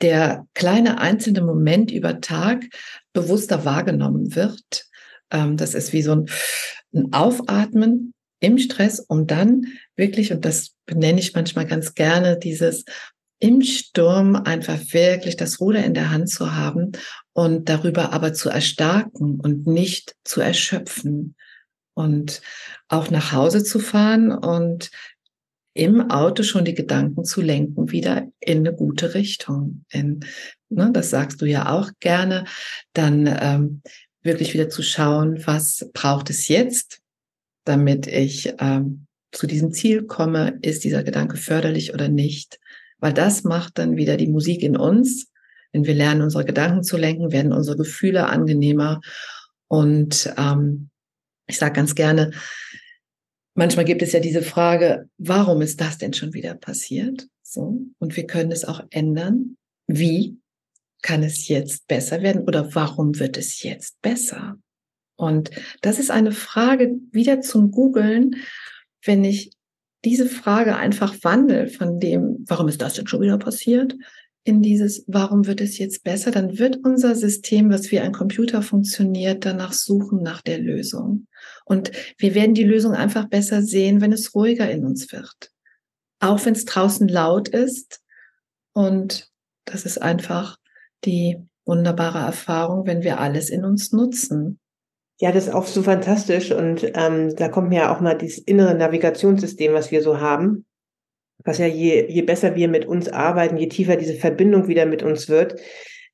der 0.00 0.46
kleine 0.54 0.98
einzelne 0.98 1.42
Moment 1.42 1.92
über 1.92 2.20
Tag 2.20 2.64
bewusster 3.12 3.64
wahrgenommen 3.64 4.34
wird. 4.34 4.86
Ähm, 5.30 5.56
das 5.56 5.74
ist 5.74 5.92
wie 5.92 6.02
so 6.02 6.12
ein, 6.12 6.26
ein 6.92 7.12
Aufatmen 7.12 8.12
im 8.40 8.58
Stress, 8.58 8.98
um 8.98 9.28
dann 9.28 9.66
wirklich, 9.96 10.32
und 10.32 10.44
das 10.44 10.74
benenne 10.86 11.20
ich 11.20 11.34
manchmal 11.34 11.66
ganz 11.66 11.94
gerne, 11.94 12.36
dieses 12.36 12.84
im 13.42 13.60
Sturm 13.60 14.36
einfach 14.36 14.78
wirklich 14.92 15.36
das 15.36 15.58
Ruder 15.58 15.84
in 15.84 15.94
der 15.94 16.12
Hand 16.12 16.30
zu 16.30 16.54
haben 16.54 16.92
und 17.32 17.68
darüber 17.68 18.12
aber 18.12 18.32
zu 18.34 18.50
erstarken 18.50 19.40
und 19.40 19.66
nicht 19.66 20.14
zu 20.22 20.40
erschöpfen 20.40 21.34
und 21.94 22.40
auch 22.86 23.10
nach 23.10 23.32
Hause 23.32 23.64
zu 23.64 23.80
fahren 23.80 24.30
und 24.30 24.92
im 25.74 26.08
Auto 26.12 26.44
schon 26.44 26.64
die 26.64 26.74
Gedanken 26.74 27.24
zu 27.24 27.40
lenken, 27.40 27.90
wieder 27.90 28.28
in 28.38 28.58
eine 28.58 28.76
gute 28.76 29.14
Richtung. 29.14 29.86
In, 29.90 30.24
ne, 30.68 30.90
das 30.92 31.10
sagst 31.10 31.42
du 31.42 31.46
ja 31.46 31.72
auch 31.72 31.90
gerne, 31.98 32.44
dann 32.92 33.26
ähm, 33.26 33.82
wirklich 34.22 34.54
wieder 34.54 34.68
zu 34.68 34.84
schauen, 34.84 35.44
was 35.46 35.90
braucht 35.92 36.30
es 36.30 36.46
jetzt, 36.46 37.00
damit 37.64 38.06
ich 38.06 38.54
ähm, 38.60 39.08
zu 39.32 39.48
diesem 39.48 39.72
Ziel 39.72 40.04
komme, 40.04 40.60
ist 40.62 40.84
dieser 40.84 41.02
Gedanke 41.02 41.38
förderlich 41.38 41.92
oder 41.92 42.06
nicht. 42.06 42.60
Weil 43.02 43.12
das 43.12 43.42
macht 43.42 43.78
dann 43.78 43.96
wieder 43.96 44.16
die 44.16 44.28
Musik 44.28 44.62
in 44.62 44.76
uns. 44.76 45.30
Wenn 45.72 45.84
wir 45.84 45.94
lernen, 45.94 46.22
unsere 46.22 46.44
Gedanken 46.44 46.84
zu 46.84 46.96
lenken, 46.96 47.32
werden 47.32 47.52
unsere 47.52 47.76
Gefühle 47.76 48.26
angenehmer 48.26 49.00
und 49.66 50.32
ähm, 50.36 50.90
ich 51.46 51.58
sage 51.58 51.72
ganz 51.72 51.94
gerne, 51.94 52.30
manchmal 53.54 53.86
gibt 53.86 54.02
es 54.02 54.12
ja 54.12 54.20
diese 54.20 54.42
Frage, 54.42 55.08
warum 55.18 55.62
ist 55.62 55.80
das 55.80 55.98
denn 55.98 56.12
schon 56.12 56.34
wieder 56.34 56.54
passiert? 56.54 57.26
So. 57.42 57.80
Und 57.98 58.16
wir 58.16 58.26
können 58.26 58.52
es 58.52 58.64
auch 58.66 58.84
ändern. 58.90 59.56
Wie 59.86 60.38
kann 61.00 61.22
es 61.22 61.48
jetzt 61.48 61.88
besser 61.88 62.22
werden 62.22 62.42
oder 62.42 62.74
warum 62.74 63.18
wird 63.18 63.36
es 63.36 63.62
jetzt 63.62 64.00
besser? 64.02 64.58
Und 65.16 65.50
das 65.80 65.98
ist 65.98 66.10
eine 66.10 66.32
Frage 66.32 66.94
wieder 67.10 67.40
zum 67.40 67.70
Googlen, 67.70 68.36
wenn 69.04 69.24
ich 69.24 69.52
diese 70.04 70.26
Frage 70.26 70.76
einfach 70.76 71.14
wandle 71.22 71.68
von 71.68 72.00
dem, 72.00 72.44
warum 72.46 72.68
ist 72.68 72.82
das 72.82 72.94
denn 72.94 73.06
schon 73.06 73.20
wieder 73.20 73.38
passiert, 73.38 73.94
in 74.44 74.60
dieses, 74.60 75.04
warum 75.06 75.46
wird 75.46 75.60
es 75.60 75.78
jetzt 75.78 76.02
besser, 76.02 76.32
dann 76.32 76.58
wird 76.58 76.78
unser 76.82 77.14
System, 77.14 77.70
was 77.70 77.92
wie 77.92 78.00
ein 78.00 78.12
Computer 78.12 78.62
funktioniert, 78.62 79.44
danach 79.44 79.72
suchen 79.72 80.22
nach 80.22 80.42
der 80.42 80.58
Lösung. 80.58 81.28
Und 81.64 81.92
wir 82.18 82.34
werden 82.34 82.54
die 82.54 82.64
Lösung 82.64 82.92
einfach 82.92 83.28
besser 83.28 83.62
sehen, 83.62 84.00
wenn 84.00 84.12
es 84.12 84.34
ruhiger 84.34 84.68
in 84.68 84.84
uns 84.84 85.12
wird. 85.12 85.52
Auch 86.18 86.44
wenn 86.44 86.54
es 86.54 86.64
draußen 86.64 87.06
laut 87.06 87.48
ist. 87.48 88.00
Und 88.72 89.28
das 89.64 89.84
ist 89.84 90.02
einfach 90.02 90.58
die 91.04 91.38
wunderbare 91.64 92.18
Erfahrung, 92.18 92.86
wenn 92.86 93.02
wir 93.02 93.20
alles 93.20 93.48
in 93.48 93.64
uns 93.64 93.92
nutzen. 93.92 94.58
Ja, 95.22 95.32
das 95.32 95.46
ist 95.46 95.54
auch 95.54 95.66
so 95.66 95.82
fantastisch. 95.82 96.50
Und 96.50 96.90
ähm, 96.94 97.34
da 97.36 97.48
kommt 97.48 97.68
mir 97.68 97.82
ja 97.82 97.94
auch 97.94 98.00
mal 98.00 98.14
dieses 98.18 98.38
innere 98.40 98.74
Navigationssystem, 98.74 99.72
was 99.72 99.90
wir 99.90 100.02
so 100.02 100.20
haben 100.20 100.66
was 101.44 101.58
ja 101.58 101.66
je, 101.66 102.06
je 102.08 102.22
besser 102.22 102.54
wir 102.54 102.68
mit 102.68 102.86
uns 102.86 103.08
arbeiten, 103.08 103.56
je 103.56 103.68
tiefer 103.68 103.96
diese 103.96 104.14
Verbindung 104.14 104.68
wieder 104.68 104.86
mit 104.86 105.02
uns 105.02 105.28
wird, 105.28 105.60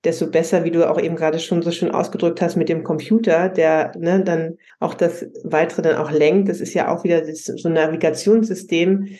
desto 0.05 0.31
besser, 0.31 0.65
wie 0.65 0.71
du 0.71 0.89
auch 0.89 1.01
eben 1.01 1.17
gerade 1.17 1.39
schon 1.39 1.63
so 1.63 1.71
schön 1.71 1.91
ausgedrückt 1.91 2.41
hast 2.41 2.57
mit 2.57 2.69
dem 2.69 2.85
Computer, 2.85 3.49
der 3.49 3.93
ne, 3.99 4.23
dann 4.23 4.57
auch 4.79 4.95
das 4.95 5.27
Weitere 5.45 5.83
dann 5.83 5.97
auch 5.97 6.11
lenkt. 6.11 6.49
Das 6.49 6.61
ist 6.61 6.75
ja 6.75 6.95
auch 6.95 7.05
wieder 7.05 7.21
das, 7.21 7.45
so 7.45 7.69
ein 7.69 7.75
Navigationssystem. 7.75 9.19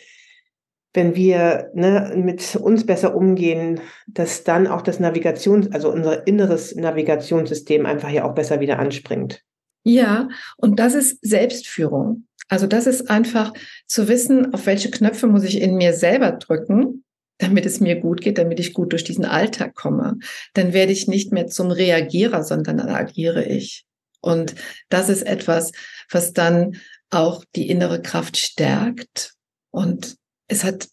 Wenn 0.93 1.15
wir 1.15 1.69
ne, 1.75 2.13
mit 2.15 2.55
uns 2.55 2.85
besser 2.85 3.15
umgehen, 3.15 3.81
dass 4.07 4.43
dann 4.43 4.67
auch 4.67 4.81
das 4.81 4.99
Navigations, 4.99 5.71
also 5.71 5.91
unser 5.91 6.25
inneres 6.25 6.75
Navigationssystem 6.75 7.85
einfach 7.85 8.09
ja 8.09 8.23
auch 8.23 8.33
besser 8.33 8.59
wieder 8.59 8.79
anspringt. 8.79 9.43
Ja, 9.83 10.29
und 10.57 10.79
das 10.79 10.93
ist 10.93 11.19
Selbstführung. 11.21 12.25
Also 12.47 12.67
das 12.67 12.87
ist 12.87 13.09
einfach 13.09 13.53
zu 13.87 14.07
wissen, 14.07 14.53
auf 14.53 14.65
welche 14.65 14.89
Knöpfe 14.89 15.27
muss 15.27 15.43
ich 15.43 15.61
in 15.61 15.75
mir 15.75 15.93
selber 15.93 16.31
drücken, 16.31 17.03
damit 17.37 17.65
es 17.65 17.79
mir 17.79 17.95
gut 17.95 18.21
geht, 18.21 18.37
damit 18.37 18.59
ich 18.59 18.73
gut 18.73 18.91
durch 18.91 19.03
diesen 19.03 19.25
Alltag 19.25 19.75
komme. 19.75 20.17
Dann 20.53 20.73
werde 20.73 20.91
ich 20.91 21.07
nicht 21.07 21.31
mehr 21.31 21.47
zum 21.47 21.71
Reagierer, 21.71 22.43
sondern 22.43 22.79
agiere 22.79 23.45
ich. 23.45 23.85
Und 24.21 24.55
das 24.89 25.09
ist 25.09 25.21
etwas, 25.21 25.71
was 26.09 26.33
dann 26.33 26.77
auch 27.09 27.45
die 27.55 27.69
innere 27.69 28.01
Kraft 28.01 28.37
stärkt. 28.37 29.33
Und 29.71 30.17
es 30.47 30.63
hat 30.63 30.87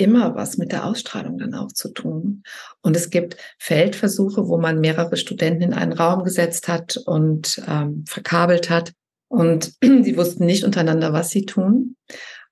immer 0.00 0.34
was 0.34 0.56
mit 0.56 0.72
der 0.72 0.86
Ausstrahlung 0.86 1.38
dann 1.38 1.54
auch 1.54 1.72
zu 1.72 1.92
tun. 1.92 2.42
Und 2.80 2.96
es 2.96 3.10
gibt 3.10 3.36
Feldversuche, 3.58 4.48
wo 4.48 4.58
man 4.58 4.80
mehrere 4.80 5.16
Studenten 5.16 5.62
in 5.62 5.74
einen 5.74 5.92
Raum 5.92 6.24
gesetzt 6.24 6.68
hat 6.68 6.96
und 6.96 7.62
ähm, 7.68 8.04
verkabelt 8.08 8.70
hat. 8.70 8.92
Und 9.28 9.74
sie 9.82 10.16
wussten 10.16 10.46
nicht 10.46 10.64
untereinander, 10.64 11.12
was 11.12 11.30
sie 11.30 11.44
tun. 11.44 11.96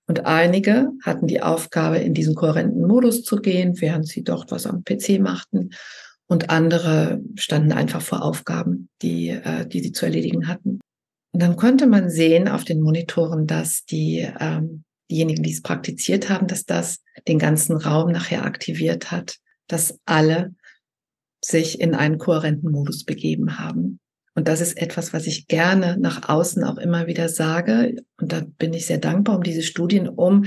Und 0.06 0.26
einige 0.26 0.90
hatten 1.02 1.26
die 1.26 1.42
Aufgabe, 1.42 1.98
in 1.98 2.14
diesen 2.14 2.34
kohärenten 2.34 2.86
Modus 2.86 3.24
zu 3.24 3.36
gehen, 3.36 3.80
während 3.80 4.06
sie 4.06 4.22
dort 4.22 4.50
was 4.50 4.66
am 4.66 4.84
PC 4.84 5.18
machten. 5.18 5.70
Und 6.26 6.50
andere 6.50 7.20
standen 7.36 7.72
einfach 7.72 8.02
vor 8.02 8.22
Aufgaben, 8.22 8.90
die, 9.00 9.30
äh, 9.30 9.66
die 9.66 9.80
sie 9.80 9.92
zu 9.92 10.04
erledigen 10.04 10.48
hatten. 10.48 10.80
Und 11.32 11.42
dann 11.42 11.56
konnte 11.56 11.86
man 11.86 12.10
sehen 12.10 12.48
auf 12.48 12.64
den 12.64 12.80
Monitoren, 12.80 13.46
dass 13.46 13.84
die, 13.84 14.28
ähm, 14.38 14.84
diejenigen, 15.10 15.42
die 15.42 15.52
es 15.52 15.62
praktiziert 15.62 16.28
haben, 16.28 16.46
dass 16.46 16.64
das 16.64 17.00
den 17.26 17.38
ganzen 17.38 17.76
Raum 17.76 18.12
nachher 18.12 18.44
aktiviert 18.44 19.10
hat, 19.10 19.36
dass 19.66 19.98
alle 20.04 20.54
sich 21.44 21.80
in 21.80 21.94
einen 21.94 22.18
kohärenten 22.18 22.70
Modus 22.70 23.04
begeben 23.04 23.58
haben. 23.58 24.00
Und 24.34 24.46
das 24.46 24.60
ist 24.60 24.80
etwas, 24.80 25.12
was 25.12 25.26
ich 25.26 25.48
gerne 25.48 25.96
nach 25.98 26.28
außen 26.28 26.62
auch 26.62 26.78
immer 26.78 27.08
wieder 27.08 27.28
sage. 27.28 27.96
Und 28.20 28.32
da 28.32 28.42
bin 28.58 28.72
ich 28.72 28.86
sehr 28.86 28.98
dankbar 28.98 29.36
um 29.36 29.42
diese 29.42 29.62
Studien, 29.62 30.08
um 30.08 30.44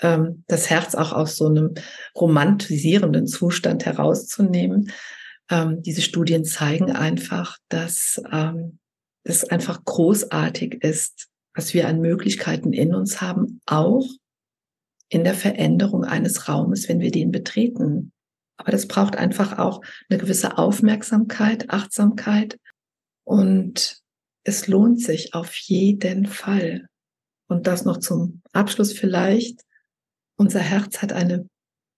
ähm, 0.00 0.44
das 0.46 0.70
Herz 0.70 0.94
auch 0.94 1.12
aus 1.12 1.36
so 1.36 1.46
einem 1.46 1.74
romantisierenden 2.14 3.26
Zustand 3.26 3.84
herauszunehmen. 3.84 4.90
Ähm, 5.50 5.82
diese 5.82 6.00
Studien 6.00 6.44
zeigen 6.44 6.92
einfach, 6.92 7.58
dass 7.68 8.22
ähm, 8.32 8.78
es 9.22 9.44
einfach 9.44 9.84
großartig 9.84 10.82
ist, 10.82 11.28
was 11.54 11.74
wir 11.74 11.88
an 11.88 12.00
Möglichkeiten 12.00 12.72
in 12.72 12.94
uns 12.94 13.20
haben, 13.20 13.60
auch 13.66 14.06
in 15.08 15.24
der 15.24 15.34
Veränderung 15.34 16.04
eines 16.04 16.48
Raumes, 16.48 16.88
wenn 16.88 17.00
wir 17.00 17.10
den 17.10 17.30
betreten. 17.30 18.12
Aber 18.56 18.72
das 18.72 18.88
braucht 18.88 19.16
einfach 19.16 19.58
auch 19.58 19.82
eine 20.08 20.18
gewisse 20.18 20.58
Aufmerksamkeit, 20.58 21.70
Achtsamkeit 21.70 22.58
und 23.24 24.00
es 24.44 24.68
lohnt 24.68 25.00
sich 25.00 25.34
auf 25.34 25.54
jeden 25.56 26.26
Fall. 26.26 26.86
Und 27.48 27.66
das 27.66 27.84
noch 27.84 27.98
zum 27.98 28.42
Abschluss 28.52 28.92
vielleicht. 28.92 29.60
Unser 30.36 30.60
Herz 30.60 31.02
hat 31.02 31.12
eine 31.12 31.48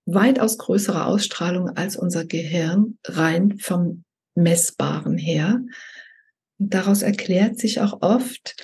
weitaus 0.05 0.57
größere 0.57 1.05
Ausstrahlung 1.05 1.69
als 1.69 1.95
unser 1.95 2.25
Gehirn, 2.25 2.97
rein 3.05 3.59
vom 3.59 4.03
Messbaren 4.35 5.17
her. 5.17 5.61
Und 6.57 6.73
daraus 6.73 7.03
erklärt 7.03 7.59
sich 7.59 7.81
auch 7.81 8.01
oft, 8.01 8.55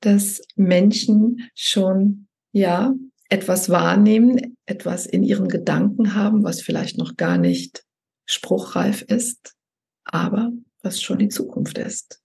dass 0.00 0.42
Menschen 0.54 1.50
schon, 1.54 2.28
ja, 2.52 2.94
etwas 3.32 3.70
wahrnehmen, 3.70 4.58
etwas 4.66 5.06
in 5.06 5.22
ihren 5.22 5.48
Gedanken 5.48 6.14
haben, 6.14 6.44
was 6.44 6.60
vielleicht 6.60 6.98
noch 6.98 7.16
gar 7.16 7.38
nicht 7.38 7.82
spruchreif 8.26 9.00
ist, 9.00 9.54
aber 10.04 10.52
was 10.82 11.00
schon 11.00 11.18
die 11.18 11.30
Zukunft 11.30 11.78
ist. 11.78 12.20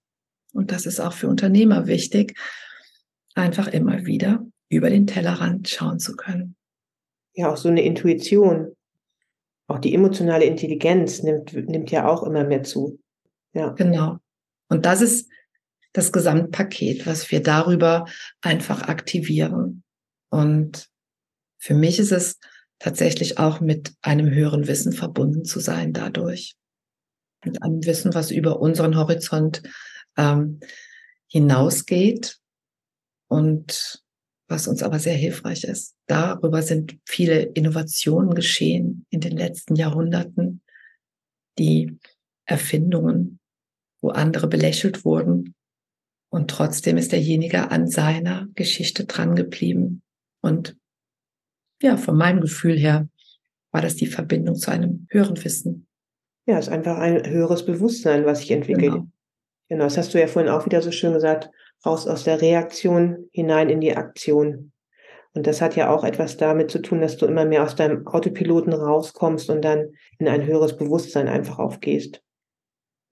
Und 0.52 0.70
das 0.70 0.84
ist 0.84 1.00
auch 1.00 1.14
für 1.14 1.28
Unternehmer 1.28 1.86
wichtig, 1.86 2.38
einfach 3.34 3.68
immer 3.68 4.04
wieder 4.04 4.46
über 4.68 4.90
den 4.90 5.06
Tellerrand 5.06 5.66
schauen 5.70 5.98
zu 5.98 6.14
können. 6.14 6.56
Ja, 7.32 7.50
auch 7.50 7.56
so 7.56 7.70
eine 7.70 7.82
Intuition. 7.82 8.76
Auch 9.66 9.78
die 9.78 9.94
emotionale 9.94 10.44
Intelligenz 10.44 11.22
nimmt, 11.22 11.54
nimmt 11.54 11.90
ja 11.90 12.06
auch 12.06 12.22
immer 12.22 12.44
mehr 12.44 12.64
zu. 12.64 13.00
Ja. 13.54 13.70
Genau. 13.70 14.18
Und 14.68 14.84
das 14.84 15.00
ist 15.00 15.30
das 15.94 16.12
Gesamtpaket, 16.12 17.06
was 17.06 17.30
wir 17.30 17.42
darüber 17.42 18.04
einfach 18.42 18.82
aktivieren. 18.82 19.84
Und 20.28 20.90
für 21.58 21.74
mich 21.74 21.98
ist 21.98 22.12
es 22.12 22.38
tatsächlich 22.78 23.38
auch 23.38 23.60
mit 23.60 23.92
einem 24.02 24.30
höheren 24.30 24.66
Wissen 24.68 24.92
verbunden 24.92 25.44
zu 25.44 25.60
sein 25.60 25.92
dadurch. 25.92 26.54
Mit 27.44 27.62
einem 27.62 27.84
Wissen, 27.84 28.14
was 28.14 28.30
über 28.30 28.60
unseren 28.60 28.96
Horizont 28.96 29.62
ähm, 30.16 30.60
hinausgeht 31.28 32.38
und 33.28 34.02
was 34.48 34.66
uns 34.66 34.82
aber 34.82 34.98
sehr 34.98 35.14
hilfreich 35.14 35.64
ist. 35.64 35.94
Darüber 36.06 36.62
sind 36.62 36.98
viele 37.04 37.42
Innovationen 37.42 38.34
geschehen 38.34 39.06
in 39.10 39.20
den 39.20 39.36
letzten 39.36 39.76
Jahrhunderten, 39.76 40.62
die 41.58 41.98
Erfindungen, 42.46 43.40
wo 44.00 44.08
andere 44.08 44.48
belächelt 44.48 45.04
wurden. 45.04 45.54
Und 46.30 46.50
trotzdem 46.50 46.96
ist 46.96 47.12
derjenige 47.12 47.70
an 47.70 47.88
seiner 47.88 48.48
Geschichte 48.54 49.04
dran 49.04 49.36
geblieben. 49.36 50.02
Und 50.40 50.76
ja, 51.80 51.96
von 51.96 52.16
meinem 52.16 52.40
Gefühl 52.40 52.78
her 52.78 53.08
war 53.70 53.82
das 53.82 53.96
die 53.96 54.06
Verbindung 54.06 54.56
zu 54.56 54.70
einem 54.70 55.06
höheren 55.10 55.42
Wissen. 55.44 55.86
Ja, 56.46 56.58
es 56.58 56.66
ist 56.66 56.72
einfach 56.72 56.98
ein 56.98 57.28
höheres 57.28 57.64
Bewusstsein, 57.66 58.24
was 58.24 58.40
sich 58.40 58.50
entwickelt. 58.50 58.92
Genau. 58.92 59.06
genau, 59.68 59.84
das 59.84 59.98
hast 59.98 60.14
du 60.14 60.20
ja 60.20 60.26
vorhin 60.26 60.50
auch 60.50 60.64
wieder 60.64 60.80
so 60.80 60.90
schön 60.90 61.12
gesagt 61.12 61.50
raus 61.84 62.06
aus 62.06 62.24
der 62.24 62.40
Reaktion 62.40 63.28
hinein 63.32 63.68
in 63.68 63.80
die 63.80 63.96
Aktion. 63.96 64.72
Und 65.34 65.46
das 65.46 65.60
hat 65.60 65.76
ja 65.76 65.90
auch 65.90 66.04
etwas 66.04 66.36
damit 66.36 66.70
zu 66.70 66.80
tun, 66.80 67.00
dass 67.00 67.16
du 67.16 67.26
immer 67.26 67.44
mehr 67.44 67.62
aus 67.62 67.76
deinem 67.76 68.06
Autopiloten 68.06 68.72
rauskommst 68.72 69.50
und 69.50 69.62
dann 69.62 69.92
in 70.18 70.26
ein 70.26 70.46
höheres 70.46 70.76
Bewusstsein 70.76 71.28
einfach 71.28 71.58
aufgehst. 71.58 72.22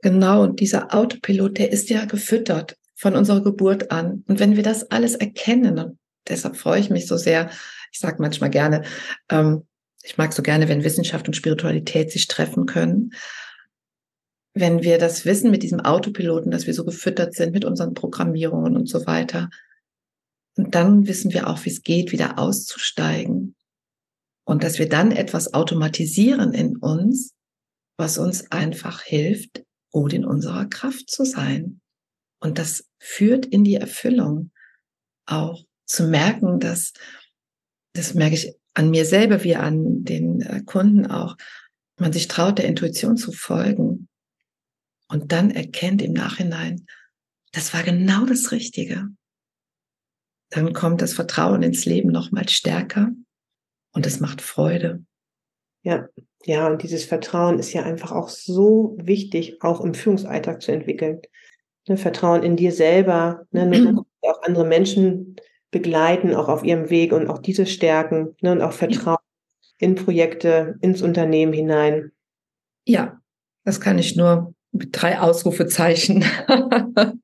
Genau, 0.02 0.42
und 0.42 0.60
dieser 0.60 0.94
Autopilot, 0.94 1.58
der 1.58 1.72
ist 1.72 1.90
ja 1.90 2.04
gefüttert 2.04 2.76
von 2.94 3.14
unserer 3.14 3.42
Geburt 3.42 3.90
an. 3.90 4.24
Und 4.26 4.40
wenn 4.40 4.56
wir 4.56 4.62
das 4.62 4.90
alles 4.90 5.14
erkennen, 5.14 5.78
und 5.78 5.98
deshalb 6.28 6.56
freue 6.56 6.80
ich 6.80 6.90
mich 6.90 7.06
so 7.06 7.16
sehr, 7.16 7.50
ich 7.92 7.98
sage 7.98 8.20
manchmal 8.20 8.50
gerne, 8.50 8.82
ähm, 9.28 9.66
ich 10.02 10.18
mag 10.18 10.32
so 10.32 10.42
gerne, 10.42 10.68
wenn 10.68 10.84
Wissenschaft 10.84 11.26
und 11.26 11.34
Spiritualität 11.34 12.12
sich 12.12 12.28
treffen 12.28 12.66
können 12.66 13.12
wenn 14.56 14.82
wir 14.82 14.96
das 14.96 15.26
wissen 15.26 15.50
mit 15.50 15.62
diesem 15.62 15.80
Autopiloten, 15.80 16.50
dass 16.50 16.66
wir 16.66 16.72
so 16.72 16.86
gefüttert 16.86 17.34
sind 17.34 17.52
mit 17.52 17.66
unseren 17.66 17.92
Programmierungen 17.92 18.74
und 18.74 18.88
so 18.88 19.06
weiter. 19.06 19.50
Und 20.56 20.74
dann 20.74 21.06
wissen 21.06 21.34
wir 21.34 21.48
auch, 21.48 21.62
wie 21.66 21.70
es 21.70 21.82
geht, 21.82 22.10
wieder 22.10 22.38
auszusteigen. 22.38 23.54
Und 24.46 24.64
dass 24.64 24.78
wir 24.78 24.88
dann 24.88 25.12
etwas 25.12 25.52
automatisieren 25.52 26.54
in 26.54 26.78
uns, 26.78 27.34
was 27.98 28.16
uns 28.16 28.50
einfach 28.50 29.02
hilft, 29.02 29.62
gut 29.90 30.14
in 30.14 30.24
unserer 30.24 30.64
Kraft 30.64 31.10
zu 31.10 31.26
sein. 31.26 31.82
Und 32.40 32.58
das 32.58 32.88
führt 32.98 33.44
in 33.44 33.62
die 33.62 33.74
Erfüllung. 33.74 34.52
Auch 35.26 35.64
zu 35.84 36.04
merken, 36.04 36.60
dass, 36.60 36.94
das 37.96 38.14
merke 38.14 38.34
ich 38.34 38.54
an 38.74 38.90
mir 38.90 39.04
selber 39.04 39.42
wie 39.42 39.56
an 39.56 40.04
den 40.04 40.42
äh, 40.42 40.62
Kunden 40.64 41.06
auch, 41.06 41.36
man 41.98 42.12
sich 42.12 42.28
traut, 42.28 42.58
der 42.58 42.66
Intuition 42.66 43.16
zu 43.16 43.32
folgen 43.32 44.08
und 45.08 45.32
dann 45.32 45.50
erkennt 45.50 46.02
im 46.02 46.12
Nachhinein, 46.12 46.86
das 47.52 47.72
war 47.72 47.82
genau 47.82 48.26
das 48.26 48.52
Richtige, 48.52 49.08
dann 50.50 50.72
kommt 50.72 51.00
das 51.00 51.14
Vertrauen 51.14 51.62
ins 51.62 51.86
Leben 51.86 52.10
noch 52.10 52.30
mal 52.30 52.48
stärker 52.48 53.10
und 53.92 54.06
es 54.06 54.20
macht 54.20 54.42
Freude. 54.42 55.04
Ja, 55.82 56.08
ja, 56.44 56.66
und 56.66 56.82
dieses 56.82 57.04
Vertrauen 57.04 57.58
ist 57.58 57.72
ja 57.72 57.82
einfach 57.84 58.12
auch 58.12 58.28
so 58.28 58.96
wichtig, 59.00 59.62
auch 59.62 59.80
im 59.80 59.94
Führungsalltag 59.94 60.60
zu 60.60 60.72
entwickeln. 60.72 61.22
Ne, 61.88 61.96
Vertrauen 61.96 62.42
in 62.42 62.56
dir 62.56 62.72
selber, 62.72 63.46
ne, 63.52 64.04
auch 64.22 64.42
andere 64.42 64.66
Menschen 64.66 65.36
begleiten, 65.76 66.34
auch 66.34 66.48
auf 66.48 66.64
ihrem 66.64 66.88
Weg 66.88 67.12
und 67.12 67.28
auch 67.28 67.38
diese 67.38 67.66
stärken 67.66 68.34
ne, 68.40 68.52
und 68.52 68.62
auch 68.62 68.72
Vertrauen 68.72 69.18
in 69.78 69.94
Projekte, 69.94 70.76
ins 70.80 71.02
Unternehmen 71.02 71.52
hinein. 71.52 72.12
Ja, 72.86 73.20
das 73.64 73.80
kann 73.80 73.98
ich 73.98 74.16
nur 74.16 74.54
mit 74.72 74.90
drei 74.92 75.20
Ausrufezeichen 75.20 76.24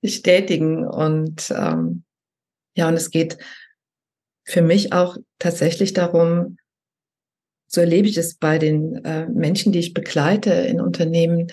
bestätigen. 0.00 0.86
Und 0.86 1.52
ähm, 1.54 2.04
ja, 2.76 2.88
und 2.88 2.94
es 2.94 3.10
geht 3.10 3.36
für 4.44 4.62
mich 4.62 4.92
auch 4.92 5.16
tatsächlich 5.38 5.92
darum, 5.92 6.56
so 7.66 7.80
erlebe 7.80 8.08
ich 8.08 8.16
es 8.16 8.36
bei 8.36 8.58
den 8.58 9.04
äh, 9.04 9.26
Menschen, 9.26 9.72
die 9.72 9.80
ich 9.80 9.92
begleite 9.92 10.52
in 10.52 10.80
Unternehmen 10.80 11.48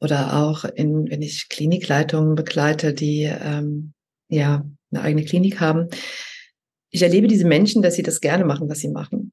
oder 0.00 0.36
auch 0.36 0.64
in, 0.64 1.10
wenn 1.10 1.22
ich 1.22 1.48
Klinikleitungen 1.48 2.34
begleite, 2.34 2.94
die 2.94 3.24
ähm, 3.24 3.92
ja 4.28 4.64
eine 4.92 5.02
eigene 5.02 5.24
Klinik 5.24 5.60
haben. 5.60 5.88
Ich 6.90 7.02
erlebe 7.02 7.26
diese 7.26 7.46
Menschen, 7.46 7.82
dass 7.82 7.94
sie 7.94 8.02
das 8.02 8.20
gerne 8.20 8.44
machen, 8.44 8.68
was 8.68 8.78
sie 8.78 8.88
machen. 8.88 9.32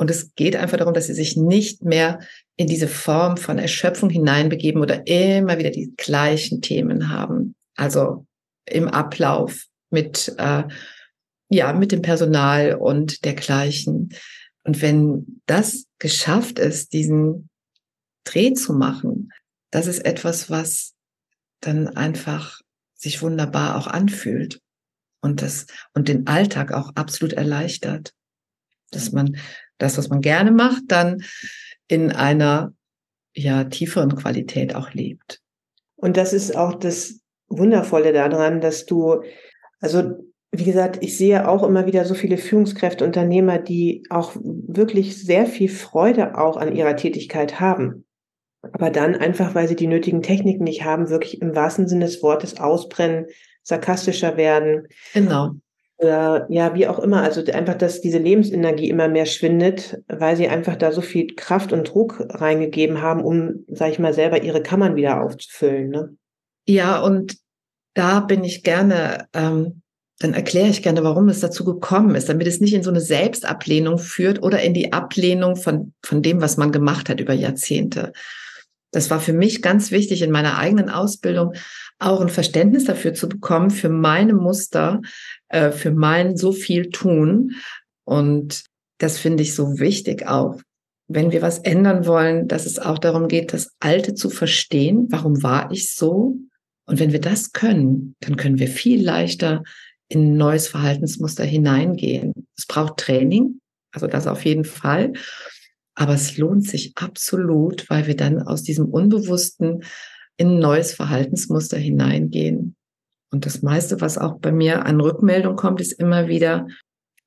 Und 0.00 0.10
es 0.10 0.34
geht 0.34 0.56
einfach 0.56 0.78
darum, 0.78 0.94
dass 0.94 1.08
sie 1.08 1.14
sich 1.14 1.36
nicht 1.36 1.84
mehr 1.84 2.20
in 2.56 2.66
diese 2.66 2.88
Form 2.88 3.36
von 3.36 3.58
Erschöpfung 3.58 4.08
hineinbegeben 4.08 4.80
oder 4.80 5.06
immer 5.06 5.58
wieder 5.58 5.70
die 5.70 5.92
gleichen 5.96 6.62
Themen 6.62 7.10
haben. 7.10 7.54
Also 7.76 8.26
im 8.64 8.88
Ablauf 8.88 9.66
mit, 9.90 10.34
äh, 10.38 10.62
ja, 11.50 11.72
mit 11.74 11.92
dem 11.92 12.00
Personal 12.00 12.76
und 12.76 13.24
dergleichen. 13.26 14.14
Und 14.64 14.80
wenn 14.80 15.42
das 15.46 15.86
geschafft 15.98 16.58
ist, 16.58 16.92
diesen 16.94 17.50
Dreh 18.24 18.54
zu 18.54 18.72
machen, 18.72 19.30
das 19.70 19.86
ist 19.86 20.04
etwas, 20.04 20.48
was 20.48 20.94
dann 21.60 21.88
einfach 21.88 22.59
sich 23.00 23.22
wunderbar 23.22 23.76
auch 23.76 23.86
anfühlt 23.86 24.60
und 25.22 25.42
das, 25.42 25.66
und 25.94 26.08
den 26.08 26.26
Alltag 26.26 26.72
auch 26.72 26.90
absolut 26.94 27.32
erleichtert. 27.32 28.12
Dass 28.90 29.12
man 29.12 29.36
das, 29.78 29.96
was 29.98 30.08
man 30.08 30.20
gerne 30.20 30.50
macht, 30.50 30.82
dann 30.88 31.22
in 31.88 32.12
einer 32.12 32.72
ja 33.34 33.64
tieferen 33.64 34.14
Qualität 34.16 34.74
auch 34.74 34.92
lebt. 34.92 35.40
Und 35.96 36.16
das 36.16 36.32
ist 36.32 36.56
auch 36.56 36.74
das 36.74 37.20
Wundervolle 37.48 38.12
daran, 38.12 38.60
dass 38.60 38.86
du, 38.86 39.22
also 39.80 40.30
wie 40.52 40.64
gesagt, 40.64 40.98
ich 41.00 41.16
sehe 41.16 41.48
auch 41.48 41.62
immer 41.62 41.86
wieder 41.86 42.04
so 42.04 42.14
viele 42.14 42.36
Führungskräfte, 42.36 43.04
Unternehmer, 43.04 43.58
die 43.58 44.02
auch 44.10 44.32
wirklich 44.34 45.22
sehr 45.22 45.46
viel 45.46 45.68
Freude 45.68 46.36
auch 46.36 46.56
an 46.56 46.74
ihrer 46.74 46.96
Tätigkeit 46.96 47.60
haben. 47.60 48.04
Aber 48.62 48.90
dann 48.90 49.16
einfach, 49.16 49.54
weil 49.54 49.68
sie 49.68 49.76
die 49.76 49.86
nötigen 49.86 50.22
Techniken 50.22 50.64
nicht 50.64 50.84
haben, 50.84 51.08
wirklich 51.08 51.40
im 51.40 51.54
wahrsten 51.54 51.88
Sinne 51.88 52.06
des 52.06 52.22
Wortes 52.22 52.60
ausbrennen, 52.60 53.26
sarkastischer 53.62 54.36
werden. 54.36 54.86
Genau 55.14 55.52
oder 56.00 56.46
ja, 56.48 56.74
wie 56.74 56.88
auch 56.88 56.98
immer. 56.98 57.22
Also 57.22 57.44
einfach, 57.52 57.74
dass 57.74 58.00
diese 58.00 58.18
Lebensenergie 58.18 58.88
immer 58.88 59.08
mehr 59.08 59.26
schwindet, 59.26 59.98
weil 60.08 60.36
sie 60.36 60.48
einfach 60.48 60.76
da 60.76 60.92
so 60.92 61.02
viel 61.02 61.34
Kraft 61.36 61.72
und 61.72 61.92
Druck 61.92 62.24
reingegeben 62.28 63.02
haben, 63.02 63.22
um, 63.22 63.64
sag 63.68 63.90
ich 63.90 63.98
mal, 63.98 64.14
selber 64.14 64.42
ihre 64.42 64.62
Kammern 64.62 64.96
wieder 64.96 65.22
aufzufüllen. 65.22 65.90
Ne? 65.90 66.16
Ja, 66.66 67.00
und 67.00 67.36
da 67.94 68.20
bin 68.20 68.44
ich 68.44 68.62
gerne, 68.62 69.26
ähm, 69.34 69.82
dann 70.18 70.32
erkläre 70.32 70.68
ich 70.68 70.82
gerne, 70.82 71.04
warum 71.04 71.28
es 71.28 71.40
dazu 71.40 71.64
gekommen 71.64 72.14
ist, 72.14 72.28
damit 72.28 72.46
es 72.46 72.60
nicht 72.60 72.74
in 72.74 72.82
so 72.82 72.90
eine 72.90 73.00
Selbstablehnung 73.00 73.98
führt 73.98 74.42
oder 74.42 74.62
in 74.62 74.72
die 74.72 74.92
Ablehnung 74.92 75.56
von, 75.56 75.92
von 76.02 76.22
dem, 76.22 76.40
was 76.40 76.56
man 76.56 76.72
gemacht 76.72 77.10
hat 77.10 77.20
über 77.20 77.34
Jahrzehnte. 77.34 78.12
Das 78.92 79.10
war 79.10 79.20
für 79.20 79.32
mich 79.32 79.62
ganz 79.62 79.90
wichtig 79.90 80.22
in 80.22 80.30
meiner 80.30 80.58
eigenen 80.58 80.90
Ausbildung, 80.90 81.54
auch 81.98 82.20
ein 82.20 82.28
Verständnis 82.28 82.84
dafür 82.84 83.14
zu 83.14 83.28
bekommen, 83.28 83.70
für 83.70 83.88
meine 83.88 84.34
Muster, 84.34 85.00
äh, 85.48 85.70
für 85.70 85.92
mein 85.92 86.36
so 86.36 86.52
viel 86.52 86.90
tun. 86.90 87.52
Und 88.04 88.64
das 88.98 89.18
finde 89.18 89.42
ich 89.42 89.54
so 89.54 89.78
wichtig 89.78 90.26
auch, 90.26 90.60
wenn 91.08 91.32
wir 91.32 91.42
was 91.42 91.58
ändern 91.58 92.06
wollen, 92.06 92.46
dass 92.46 92.66
es 92.66 92.78
auch 92.78 92.98
darum 92.98 93.26
geht, 93.26 93.52
das 93.52 93.72
Alte 93.80 94.14
zu 94.14 94.30
verstehen. 94.30 95.08
Warum 95.10 95.42
war 95.42 95.70
ich 95.72 95.94
so? 95.94 96.36
Und 96.86 96.98
wenn 96.98 97.12
wir 97.12 97.20
das 97.20 97.52
können, 97.52 98.14
dann 98.20 98.36
können 98.36 98.58
wir 98.58 98.68
viel 98.68 99.02
leichter 99.02 99.62
in 100.08 100.32
ein 100.32 100.36
neues 100.36 100.68
Verhaltensmuster 100.68 101.44
hineingehen. 101.44 102.46
Es 102.56 102.66
braucht 102.66 102.98
Training, 102.98 103.60
also 103.92 104.06
das 104.06 104.26
auf 104.26 104.44
jeden 104.44 104.64
Fall. 104.64 105.12
Aber 106.00 106.14
es 106.14 106.38
lohnt 106.38 106.66
sich 106.66 106.94
absolut, 106.94 107.90
weil 107.90 108.06
wir 108.06 108.16
dann 108.16 108.40
aus 108.40 108.62
diesem 108.62 108.86
Unbewussten 108.86 109.84
in 110.38 110.52
ein 110.52 110.58
neues 110.58 110.94
Verhaltensmuster 110.94 111.76
hineingehen. 111.76 112.74
Und 113.30 113.44
das 113.44 113.60
meiste, 113.60 114.00
was 114.00 114.16
auch 114.16 114.38
bei 114.38 114.50
mir 114.50 114.86
an 114.86 114.98
Rückmeldung 114.98 115.56
kommt, 115.56 115.78
ist 115.78 115.92
immer 115.92 116.26
wieder, 116.26 116.66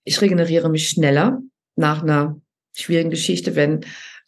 ich 0.05 0.19
regeneriere 0.19 0.71
mich 0.71 0.89
schneller 0.89 1.39
nach 1.75 2.01
einer 2.01 2.41
schwierigen 2.75 3.12
Geschichte, 3.12 3.55
wenn 3.55 3.81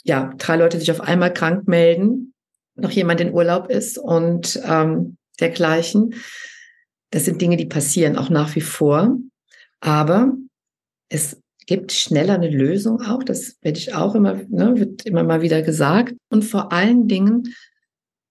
ja 0.04 0.32
drei 0.38 0.58
Leute 0.58 0.78
sich 0.80 0.92
auf 0.92 1.02
einmal 1.02 1.34
krank 1.34 1.68
melden, 1.68 2.36
noch 2.76 2.92
jemand 2.92 3.22
in 3.22 3.34
Urlaub 3.34 3.72
ist 3.72 3.98
und 3.98 4.62
ähm, 4.64 5.18
dergleichen. 5.40 6.14
Das 7.10 7.26
sind 7.26 7.42
Dinge, 7.42 7.58
die 7.58 7.66
passieren 7.66 8.16
auch 8.16 8.30
nach 8.30 8.56
wie 8.56 8.62
vor. 8.62 9.18
Aber 9.80 10.34
es 11.10 11.42
gibt 11.66 11.92
schneller 11.92 12.36
eine 12.36 12.50
Lösung 12.50 13.02
auch. 13.02 13.24
Das 13.24 13.58
werde 13.62 13.80
ich 13.80 13.94
auch 13.94 14.16
immer, 14.16 14.36
ne, 14.50 14.74
wird 14.78 15.06
immer 15.06 15.24
mal 15.24 15.42
wieder 15.42 15.62
gesagt. 15.62 16.16
Und 16.30 16.44
vor 16.44 16.72
allen 16.72 17.08
Dingen 17.08 17.54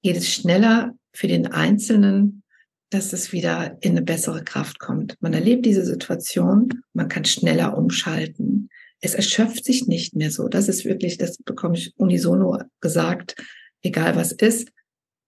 geht 0.02 0.16
es 0.16 0.32
schneller 0.32 0.94
für 1.12 1.28
den 1.28 1.46
Einzelnen, 1.46 2.42
dass 2.90 3.12
es 3.12 3.32
wieder 3.32 3.76
in 3.80 3.92
eine 3.92 4.02
bessere 4.02 4.44
Kraft 4.44 4.78
kommt. 4.78 5.16
Man 5.20 5.32
erlebt 5.32 5.66
diese 5.66 5.84
Situation, 5.84 6.68
man 6.92 7.08
kann 7.08 7.24
schneller 7.24 7.76
umschalten. 7.76 8.68
Es 9.00 9.14
erschöpft 9.14 9.64
sich 9.64 9.86
nicht 9.86 10.14
mehr 10.14 10.30
so. 10.30 10.48
Das 10.48 10.68
ist 10.68 10.84
wirklich, 10.84 11.18
das 11.18 11.36
bekomme 11.38 11.76
ich 11.76 11.92
unisono 11.96 12.58
gesagt, 12.80 13.34
egal 13.82 14.16
was 14.16 14.32
ist. 14.32 14.70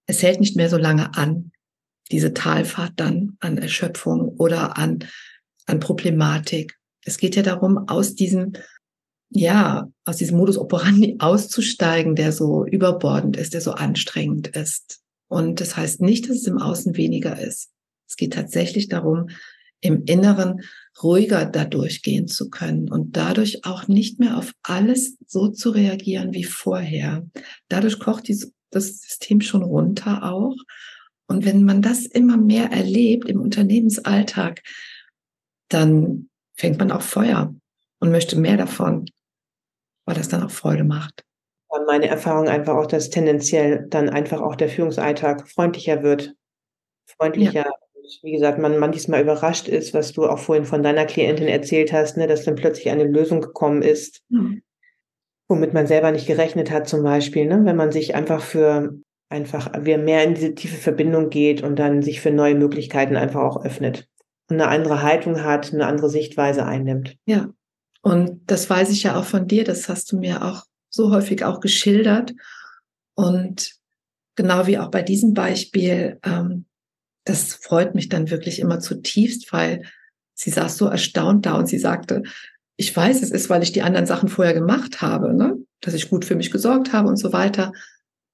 Es 0.07 0.23
hält 0.23 0.41
nicht 0.41 0.57
mehr 0.57 0.71
so 0.71 0.77
lange 0.77 1.15
an, 1.17 1.51
diese 2.13 2.33
Talfahrt 2.33 2.93
dann 2.97 3.37
an 3.41 3.59
Erschöpfung 3.59 4.29
oder 4.39 4.79
an, 4.79 5.01
an 5.67 5.81
Problematik. 5.81 6.77
Es 7.07 7.19
geht 7.19 7.37
ja 7.37 7.43
darum, 7.43 7.89
aus 7.89 8.15
diesem, 8.15 8.53
ja, 9.31 9.89
aus 10.05 10.17
diesem 10.17 10.37
Modus 10.37 10.59
operandi 10.59 11.17
auszusteigen, 11.21 12.17
der 12.17 12.33
so 12.33 12.67
überbordend 12.67 13.37
ist, 13.37 13.55
der 13.55 13.61
so 13.61 13.73
anstrengend 13.73 14.49
ist. 14.49 15.01
Und 15.29 15.61
das 15.61 15.77
heißt 15.77 16.01
nicht, 16.01 16.29
dass 16.29 16.39
es 16.39 16.47
im 16.47 16.59
Außen 16.59 16.97
weniger 16.97 17.41
ist. 17.41 17.71
Es 18.09 18.17
geht 18.17 18.35
tatsächlich 18.35 18.89
darum, 18.89 19.29
im 19.81 20.05
Inneren 20.05 20.63
ruhiger 21.03 21.45
da 21.47 21.65
durchgehen 21.65 22.27
zu 22.29 22.51
können 22.51 22.91
und 22.91 23.17
dadurch 23.17 23.65
auch 23.65 23.89
nicht 23.89 24.19
mehr 24.19 24.37
auf 24.37 24.53
alles 24.63 25.17
so 25.27 25.49
zu 25.49 25.71
reagieren 25.71 26.33
wie 26.33 26.45
vorher. 26.45 27.27
Dadurch 27.69 27.99
kocht 27.99 28.29
die, 28.29 28.39
das 28.71 29.01
System 29.01 29.41
schon 29.41 29.63
runter 29.63 30.25
auch. 30.33 30.57
Und 31.29 31.45
wenn 31.45 31.65
man 31.65 31.83
das 31.83 32.07
immer 32.07 32.37
mehr 32.37 32.71
erlebt 32.71 33.29
im 33.29 33.41
Unternehmensalltag, 33.41 34.63
dann 35.69 36.31
fängt 36.57 36.79
man 36.79 36.91
auch 36.91 37.03
Feuer 37.03 37.55
und 38.01 38.11
möchte 38.11 38.39
mehr 38.39 38.57
davon, 38.57 39.07
weil 40.05 40.17
das 40.17 40.29
dann 40.29 40.43
auch 40.43 40.51
Freude 40.51 40.85
macht 40.85 41.27
meine 41.87 42.09
Erfahrung 42.09 42.49
einfach 42.49 42.75
auch, 42.75 42.87
dass 42.87 43.11
tendenziell 43.11 43.87
dann 43.89 44.11
einfach 44.11 44.41
auch 44.41 44.57
der 44.57 44.69
Führungsalltag 44.69 45.49
freundlicher 45.49 46.03
wird. 46.03 46.35
Freundlicher. 47.07 47.65
Ja. 47.67 47.73
Wie 48.23 48.33
gesagt, 48.33 48.59
man 48.59 48.79
manchmal 48.79 49.23
überrascht 49.23 49.67
ist, 49.67 49.93
was 49.93 50.13
du 50.13 50.27
auch 50.27 50.39
vorhin 50.39 50.65
von 50.65 50.83
deiner 50.83 51.07
Klientin 51.07 51.49
erzählt 51.49 51.93
hast, 51.93 52.17
ne, 52.17 52.29
dass 52.29 52.45
dann 52.45 52.55
plötzlich 52.55 52.91
eine 52.91 53.03
Lösung 53.03 53.41
gekommen 53.41 53.83
ist, 53.83 54.23
mhm. 54.29 54.63
womit 55.49 55.75
man 55.75 55.89
selber 55.89 56.13
nicht 56.13 56.29
gerechnet 56.29 56.71
hat, 56.71 56.89
zum 56.89 57.03
Beispiel, 57.03 57.47
ne, 57.47 57.63
wenn 57.65 57.75
man 57.75 57.91
sich 57.91 58.15
einfach 58.15 58.43
für 58.43 58.97
einfach 59.29 59.77
mehr 59.83 60.23
in 60.23 60.35
diese 60.35 60.55
tiefe 60.55 60.77
Verbindung 60.77 61.31
geht 61.31 61.65
und 61.65 61.81
dann 61.81 62.03
sich 62.03 62.21
für 62.21 62.31
neue 62.31 62.55
Möglichkeiten 62.55 63.17
einfach 63.17 63.43
auch 63.43 63.65
öffnet 63.65 64.09
eine 64.49 64.69
andere 64.69 65.03
Haltung 65.03 65.43
hat, 65.43 65.73
eine 65.73 65.87
andere 65.87 66.09
Sichtweise 66.09 66.65
einnimmt. 66.65 67.17
Ja. 67.27 67.49
Und 68.03 68.41
das 68.47 68.71
weiß 68.71 68.91
ich 68.91 69.03
ja 69.03 69.17
auch 69.17 69.25
von 69.25 69.49
dir, 69.49 69.65
das 69.65 69.89
hast 69.89 70.13
du 70.13 70.19
mir 70.19 70.45
auch 70.45 70.65
so 70.91 71.11
häufig 71.11 71.45
auch 71.45 71.61
geschildert. 71.61 72.33
Und 73.15 73.73
genau 74.37 74.67
wie 74.67 74.79
auch 74.79 74.91
bei 74.91 75.03
diesem 75.03 75.35
Beispiel, 75.35 76.19
ähm, 76.23 76.67
das 77.25 77.55
freut 77.55 77.95
mich 77.95 78.09
dann 78.09 78.31
wirklich 78.31 78.61
immer 78.61 78.79
zutiefst, 78.79 79.53
weil 79.53 79.83
sie 80.35 80.51
saß 80.51 80.77
so 80.77 80.87
erstaunt 80.87 81.47
da 81.47 81.55
und 81.55 81.67
sie 81.67 81.79
sagte, 81.79 82.23
ich 82.77 82.95
weiß, 82.95 83.23
es 83.23 83.31
ist, 83.31 83.51
weil 83.51 83.63
ich 83.63 83.73
die 83.73 83.83
anderen 83.83 84.07
Sachen 84.07 84.29
vorher 84.29 84.55
gemacht 84.55 85.01
habe, 85.01 85.35
ne? 85.35 85.57
dass 85.81 85.95
ich 85.95 86.11
gut 86.11 86.25
für 86.25 86.37
mich 86.37 86.51
gesorgt 86.51 86.93
habe 86.93 87.09
und 87.09 87.17
so 87.17 87.33
weiter. 87.33 87.73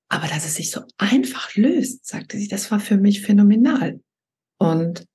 Aber 0.08 0.26
dass 0.26 0.44
es 0.44 0.56
sich 0.56 0.70
so 0.70 0.82
einfach 0.98 1.54
löst, 1.54 2.06
sagte 2.06 2.36
sie, 2.36 2.48
das 2.48 2.70
war 2.70 2.80
für 2.80 2.98
mich 2.98 3.22
phänomenal. 3.22 4.00
Und 4.58 5.06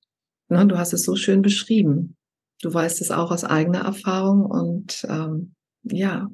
ne, 0.49 0.65
du 0.65 0.77
hast 0.77 0.93
es 0.93 1.03
so 1.03 1.15
schön 1.15 1.41
beschrieben. 1.41 2.15
Du 2.61 2.73
weißt 2.73 3.01
es 3.01 3.11
auch 3.11 3.31
aus 3.31 3.43
eigener 3.43 3.85
Erfahrung 3.85 4.45
und 4.45 5.05
ähm, 5.09 5.53
ja, 5.83 6.27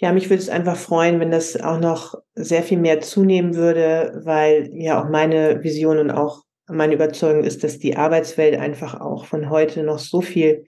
ja, 0.00 0.12
mich 0.12 0.30
würde 0.30 0.42
es 0.42 0.48
einfach 0.48 0.76
freuen, 0.76 1.20
wenn 1.20 1.30
das 1.30 1.60
auch 1.60 1.78
noch 1.78 2.14
sehr 2.34 2.62
viel 2.62 2.78
mehr 2.78 3.00
zunehmen 3.00 3.54
würde, 3.54 4.22
weil 4.24 4.70
ja 4.72 5.02
auch 5.02 5.10
meine 5.10 5.62
Vision 5.62 5.98
und 5.98 6.10
auch 6.10 6.42
meine 6.68 6.94
Überzeugung 6.94 7.44
ist, 7.44 7.62
dass 7.62 7.78
die 7.78 7.96
Arbeitswelt 7.96 8.58
einfach 8.58 8.98
auch 8.98 9.26
von 9.26 9.50
heute 9.50 9.82
noch 9.82 9.98
so 9.98 10.22
viel, 10.22 10.64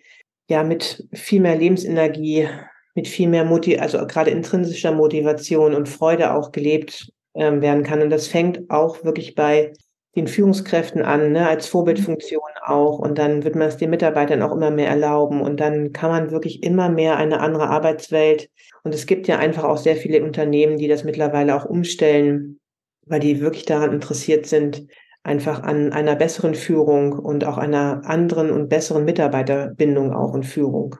ja, 0.50 0.62
mit 0.64 1.08
viel 1.14 1.40
mehr 1.40 1.56
Lebensenergie, 1.56 2.48
mit 2.94 3.08
viel 3.08 3.28
mehr 3.28 3.46
Motiv, 3.46 3.80
also 3.80 4.06
gerade 4.06 4.30
intrinsischer 4.30 4.92
Motivation 4.92 5.74
und 5.74 5.88
Freude 5.88 6.34
auch 6.34 6.52
gelebt 6.52 7.10
ähm, 7.34 7.62
werden 7.62 7.84
kann. 7.84 8.02
Und 8.02 8.10
das 8.10 8.26
fängt 8.26 8.68
auch 8.68 9.02
wirklich 9.02 9.34
bei 9.34 9.72
den 10.14 10.26
Führungskräften 10.26 11.02
an, 11.02 11.32
ne, 11.32 11.48
als 11.48 11.66
Vorbildfunktion 11.68 12.40
auch. 12.64 12.98
Und 12.98 13.18
dann 13.18 13.44
wird 13.44 13.54
man 13.54 13.68
es 13.68 13.78
den 13.78 13.90
Mitarbeitern 13.90 14.42
auch 14.42 14.52
immer 14.52 14.70
mehr 14.70 14.88
erlauben. 14.88 15.40
Und 15.40 15.60
dann 15.60 15.92
kann 15.92 16.10
man 16.10 16.30
wirklich 16.30 16.62
immer 16.62 16.88
mehr 16.88 17.16
eine 17.16 17.40
andere 17.40 17.68
Arbeitswelt. 17.68 18.50
Und 18.84 18.94
es 18.94 19.06
gibt 19.06 19.26
ja 19.26 19.38
einfach 19.38 19.64
auch 19.64 19.78
sehr 19.78 19.96
viele 19.96 20.22
Unternehmen, 20.22 20.76
die 20.76 20.88
das 20.88 21.04
mittlerweile 21.04 21.56
auch 21.56 21.64
umstellen, 21.64 22.60
weil 23.06 23.20
die 23.20 23.40
wirklich 23.40 23.64
daran 23.64 23.92
interessiert 23.92 24.46
sind, 24.46 24.86
einfach 25.22 25.62
an 25.62 25.92
einer 25.92 26.16
besseren 26.16 26.54
Führung 26.54 27.12
und 27.12 27.44
auch 27.44 27.56
einer 27.56 28.02
anderen 28.04 28.50
und 28.50 28.68
besseren 28.68 29.04
Mitarbeiterbindung 29.04 30.12
auch 30.12 30.32
und 30.32 30.44
Führung. 30.44 30.96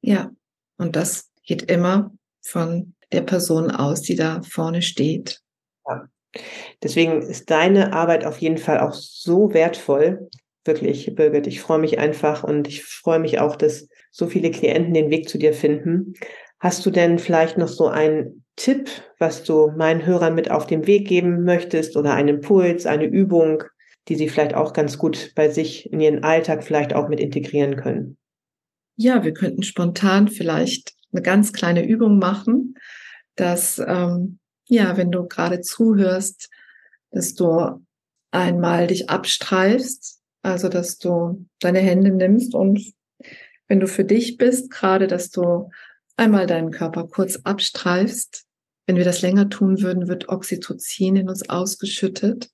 Ja, 0.00 0.30
und 0.78 0.96
das 0.96 1.30
geht 1.44 1.70
immer 1.70 2.12
von 2.42 2.94
der 3.12 3.22
Person 3.22 3.70
aus, 3.70 4.02
die 4.02 4.14
da 4.14 4.40
vorne 4.42 4.82
steht. 4.82 5.40
Ja. 5.86 6.06
Deswegen 6.82 7.22
ist 7.22 7.50
deine 7.50 7.92
Arbeit 7.92 8.24
auf 8.24 8.38
jeden 8.38 8.58
Fall 8.58 8.80
auch 8.80 8.92
so 8.92 9.52
wertvoll. 9.52 10.28
Wirklich, 10.64 11.14
Birgit, 11.14 11.46
ich 11.46 11.60
freue 11.60 11.78
mich 11.78 11.98
einfach 11.98 12.44
und 12.44 12.68
ich 12.68 12.84
freue 12.84 13.20
mich 13.20 13.38
auch, 13.38 13.56
dass 13.56 13.88
so 14.10 14.26
viele 14.26 14.50
Klienten 14.50 14.94
den 14.94 15.10
Weg 15.10 15.28
zu 15.28 15.38
dir 15.38 15.52
finden. 15.52 16.14
Hast 16.58 16.84
du 16.84 16.90
denn 16.90 17.18
vielleicht 17.18 17.58
noch 17.58 17.68
so 17.68 17.86
einen 17.86 18.44
Tipp, 18.56 18.88
was 19.18 19.44
du 19.44 19.70
meinen 19.76 20.06
Hörern 20.06 20.34
mit 20.34 20.50
auf 20.50 20.66
den 20.66 20.86
Weg 20.86 21.06
geben 21.06 21.44
möchtest 21.44 21.96
oder 21.96 22.14
einen 22.14 22.28
Impuls, 22.28 22.86
eine 22.86 23.04
Übung, 23.04 23.62
die 24.08 24.14
sie 24.14 24.28
vielleicht 24.28 24.54
auch 24.54 24.72
ganz 24.72 24.98
gut 24.98 25.32
bei 25.34 25.48
sich 25.48 25.92
in 25.92 26.00
ihren 26.00 26.24
Alltag 26.24 26.64
vielleicht 26.64 26.94
auch 26.94 27.08
mit 27.08 27.20
integrieren 27.20 27.76
können? 27.76 28.16
Ja, 28.96 29.22
wir 29.24 29.34
könnten 29.34 29.62
spontan 29.62 30.28
vielleicht 30.28 30.94
eine 31.12 31.22
ganz 31.22 31.52
kleine 31.52 31.86
Übung 31.86 32.18
machen, 32.18 32.74
dass 33.34 33.78
ähm, 33.78 34.38
ja, 34.68 34.96
wenn 34.96 35.10
du 35.10 35.26
gerade 35.26 35.60
zuhörst, 35.60 36.48
dass 37.10 37.34
du 37.34 37.84
einmal 38.30 38.86
dich 38.86 39.08
abstreifst, 39.08 40.20
also 40.42 40.68
dass 40.68 40.98
du 40.98 41.46
deine 41.60 41.78
Hände 41.78 42.10
nimmst 42.10 42.54
und 42.54 42.92
wenn 43.68 43.80
du 43.80 43.88
für 43.88 44.04
dich 44.04 44.36
bist, 44.36 44.70
gerade, 44.70 45.06
dass 45.06 45.30
du 45.30 45.70
einmal 46.16 46.46
deinen 46.46 46.70
Körper 46.70 47.08
kurz 47.08 47.36
abstreifst. 47.36 48.44
Wenn 48.86 48.96
wir 48.96 49.04
das 49.04 49.22
länger 49.22 49.48
tun 49.48 49.82
würden, 49.82 50.06
wird 50.06 50.28
Oxytocin 50.28 51.16
in 51.16 51.28
uns 51.28 51.48
ausgeschüttet 51.48 52.50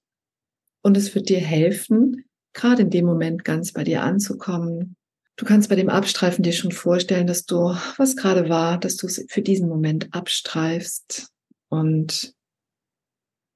und 0.82 0.96
es 0.96 1.14
wird 1.14 1.28
dir 1.28 1.40
helfen, 1.40 2.24
gerade 2.54 2.82
in 2.82 2.90
dem 2.90 3.04
Moment 3.04 3.44
ganz 3.44 3.72
bei 3.72 3.84
dir 3.84 4.02
anzukommen. 4.02 4.96
Du 5.36 5.44
kannst 5.44 5.68
bei 5.68 5.76
dem 5.76 5.90
Abstreifen 5.90 6.42
dir 6.42 6.52
schon 6.52 6.72
vorstellen, 6.72 7.26
dass 7.26 7.44
du, 7.44 7.74
was 7.98 8.16
gerade 8.16 8.48
war, 8.48 8.78
dass 8.78 8.96
du 8.96 9.06
es 9.06 9.24
für 9.28 9.42
diesen 9.42 9.68
Moment 9.68 10.14
abstreifst 10.14 11.31
und 11.72 12.34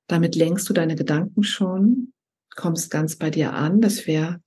damit 0.07 0.37
lenkst 0.37 0.67
du 0.71 0.73
deine 0.73 0.97
Gedanken 0.97 1.43
schon, 1.43 2.15
kommst 2.55 2.91
ganz 2.91 3.17
bei 3.17 3.29
dir 3.29 3.53
an. 3.53 3.83
Das 3.83 4.07
wäre 4.07 4.41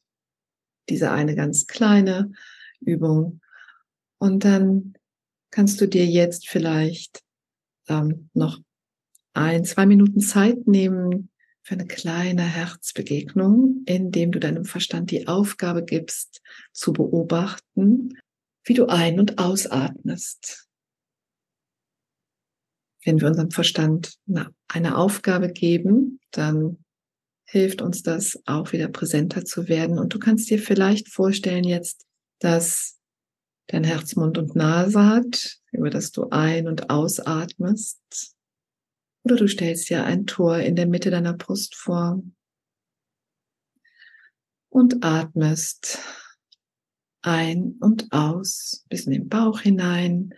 diese 0.89 1.11
eine 1.11 1.35
ganz 1.35 1.67
kleine 1.67 2.31
Übung. 2.79 3.41
Und 4.17 4.43
dann 4.43 4.95
kannst 5.51 5.79
du 5.81 5.87
dir 5.87 6.07
jetzt 6.07 6.49
vielleicht 6.49 7.21
ähm, 7.87 8.31
noch 8.33 8.59
ein, 9.33 9.63
zwei 9.65 9.85
Minuten 9.85 10.19
Zeit 10.19 10.65
nehmen 10.65 11.29
für 11.61 11.75
eine 11.75 11.85
kleine 11.85 12.41
Herzbegegnung, 12.41 13.83
indem 13.85 14.31
du 14.31 14.39
deinem 14.39 14.65
Verstand 14.65 15.11
die 15.11 15.27
Aufgabe 15.27 15.85
gibst, 15.85 16.41
zu 16.73 16.91
beobachten, 16.91 18.17
wie 18.63 18.73
du 18.73 18.87
ein- 18.87 19.19
und 19.19 19.37
ausatmest 19.37 20.68
wenn 23.05 23.19
wir 23.19 23.27
unserem 23.27 23.51
Verstand 23.51 24.15
eine 24.67 24.97
Aufgabe 24.97 25.51
geben, 25.51 26.19
dann 26.31 26.83
hilft 27.45 27.81
uns 27.81 28.03
das 28.03 28.39
auch 28.45 28.71
wieder 28.73 28.89
präsenter 28.89 29.43
zu 29.45 29.67
werden. 29.67 29.97
Und 29.97 30.13
du 30.13 30.19
kannst 30.19 30.49
dir 30.49 30.59
vielleicht 30.59 31.09
vorstellen 31.09 31.63
jetzt, 31.63 32.05
dass 32.39 32.99
dein 33.67 33.83
Herz 33.83 34.15
Mund 34.15 34.37
und 34.37 34.55
Nase 34.55 35.05
hat, 35.05 35.59
über 35.71 35.89
das 35.89 36.11
du 36.11 36.29
ein- 36.29 36.67
und 36.67 36.89
ausatmest. 36.89 37.99
Oder 39.23 39.35
du 39.35 39.47
stellst 39.47 39.89
dir 39.89 40.05
ein 40.05 40.25
Tor 40.25 40.57
in 40.59 40.75
der 40.75 40.87
Mitte 40.87 41.11
deiner 41.11 41.33
Brust 41.33 41.75
vor 41.75 42.21
und 44.69 45.03
atmest 45.03 45.99
ein 47.21 47.75
und 47.79 48.11
aus 48.11 48.85
bis 48.89 49.05
in 49.05 49.11
den 49.11 49.29
Bauch 49.29 49.59
hinein. 49.59 50.33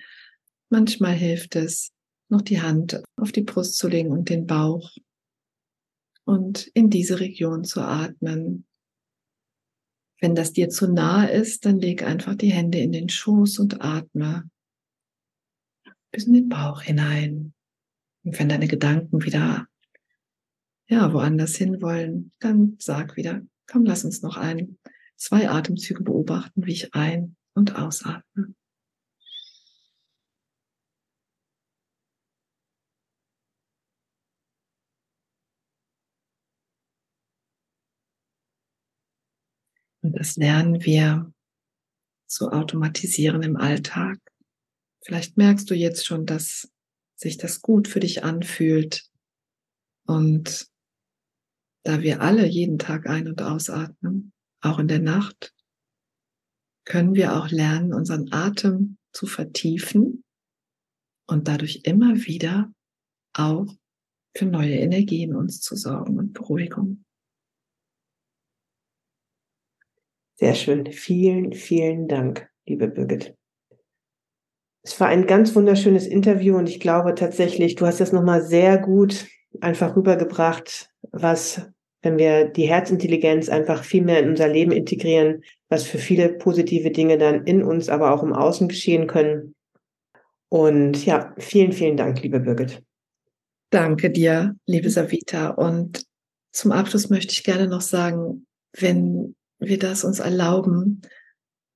Manchmal 0.70 1.14
hilft 1.14 1.56
es, 1.56 1.92
noch 2.32 2.42
die 2.42 2.62
Hand 2.62 3.04
auf 3.18 3.32
die 3.32 3.44
Brust 3.44 3.78
zu 3.78 3.88
legen 3.88 4.12
und 4.12 4.30
den 4.30 4.48
Bauch 4.48 4.96
und 6.24 6.68
in 6.68 6.90
diese 6.90 7.20
Region 7.20 7.64
zu 7.64 7.82
atmen. 7.82 8.66
Wenn 10.20 10.36
das 10.36 10.54
dir 10.54 10.70
zu 10.70 10.92
nahe 10.92 11.32
ist, 11.32 11.66
dann 11.66 11.80
leg 11.80 12.04
einfach 12.04 12.36
die 12.36 12.52
Hände 12.52 12.78
in 12.80 12.92
den 12.92 13.10
Schoß 13.10 13.60
und 13.60 13.82
atme 13.82 14.50
bis 16.12 16.26
in 16.26 16.34
den 16.34 16.50
Bauch 16.50 16.82
hinein. 16.82 17.54
Und 18.24 18.38
wenn 18.38 18.50
deine 18.50 18.68
Gedanken 18.68 19.24
wieder 19.24 19.68
ja, 20.88 21.14
woanders 21.14 21.56
hin 21.56 21.82
wollen, 21.82 22.34
dann 22.40 22.76
sag 22.80 23.16
wieder, 23.16 23.42
komm, 23.66 23.86
lass 23.86 24.04
uns 24.04 24.22
noch 24.22 24.36
ein, 24.36 24.78
zwei 25.16 25.50
Atemzüge 25.50 26.04
beobachten, 26.04 26.66
wie 26.66 26.74
ich 26.74 26.94
ein- 26.94 27.38
und 27.56 27.76
ausatme. 27.78 28.54
Das 40.22 40.38
lernen 40.38 40.86
wir 40.86 41.34
zu 42.28 42.52
automatisieren 42.52 43.42
im 43.42 43.58
Alltag. 43.58 44.20
Vielleicht 45.04 45.36
merkst 45.36 45.68
du 45.68 45.74
jetzt 45.74 46.06
schon, 46.06 46.28
dass 46.28 46.72
sich 47.16 47.38
das 47.38 47.64
gut 47.64 47.88
für 47.88 48.00
dich 48.00 48.24
anfühlt. 48.24 49.10
Und 50.06 50.70
da 51.84 52.04
wir 52.04 52.22
alle 52.22 52.46
jeden 52.46 52.78
Tag 52.78 53.08
ein- 53.08 53.30
und 53.30 53.42
ausatmen, 53.42 54.32
auch 54.62 54.78
in 54.78 54.88
der 54.88 55.00
Nacht, 55.00 55.56
können 56.86 57.16
wir 57.16 57.36
auch 57.36 57.50
lernen, 57.50 57.92
unseren 57.92 58.32
Atem 58.32 59.00
zu 59.14 59.26
vertiefen 59.26 60.24
und 61.26 61.48
dadurch 61.48 61.82
immer 61.86 62.16
wieder 62.16 62.72
auch 63.34 63.76
für 64.38 64.46
neue 64.46 64.76
Energien 64.76 65.36
uns 65.36 65.62
zu 65.62 65.76
sorgen 65.76 66.20
und 66.20 66.34
Beruhigung. 66.34 67.06
Sehr 70.42 70.56
schön. 70.56 70.92
Vielen, 70.92 71.54
vielen 71.54 72.08
Dank, 72.08 72.50
liebe 72.66 72.88
Birgit. 72.88 73.36
Es 74.82 75.00
war 75.00 75.08
ein 75.08 75.28
ganz 75.28 75.56
wunderschönes 75.56 76.08
Interview 76.08 76.58
und 76.58 76.68
ich 76.68 76.80
glaube 76.80 77.14
tatsächlich, 77.14 77.76
du 77.76 77.86
hast 77.86 78.02
das 78.02 78.12
nochmal 78.12 78.42
sehr 78.42 78.80
gut 78.80 79.28
einfach 79.60 79.96
rübergebracht, 79.96 80.89
was, 81.12 81.70
wenn 82.02 82.18
wir 82.18 82.46
die 82.46 82.68
Herzintelligenz 82.68 83.50
einfach 83.50 83.84
viel 83.84 84.02
mehr 84.02 84.18
in 84.18 84.30
unser 84.30 84.48
Leben 84.48 84.72
integrieren, 84.72 85.44
was 85.70 85.84
für 85.84 86.00
viele 86.00 86.30
positive 86.30 86.89
Dinge 86.89 87.20
dann 87.20 87.46
in 87.46 87.62
uns, 87.62 87.88
aber 87.88 88.12
auch 88.12 88.24
im 88.24 88.34
Außen 88.34 88.68
geschehen 88.68 89.06
können. 89.06 89.54
Und 90.50 91.06
ja, 91.06 91.36
vielen, 91.38 91.72
vielen 91.72 91.98
Dank, 91.98 92.20
liebe 92.24 92.39
Birgit. 92.39 92.82
Danke 93.70 94.10
dir, 94.10 94.56
liebe 94.66 94.89
Savita. 94.89 95.50
Und 95.50 96.04
zum 96.52 96.72
Abschluss 96.72 97.12
möchte 97.12 97.32
ich 97.32 97.44
gerne 97.44 97.68
noch 97.68 97.82
sagen, 97.82 98.48
wenn 98.74 99.36
wir 99.62 99.80
das 99.80 100.03
uns 100.03 100.20
erlauben, 100.20 101.01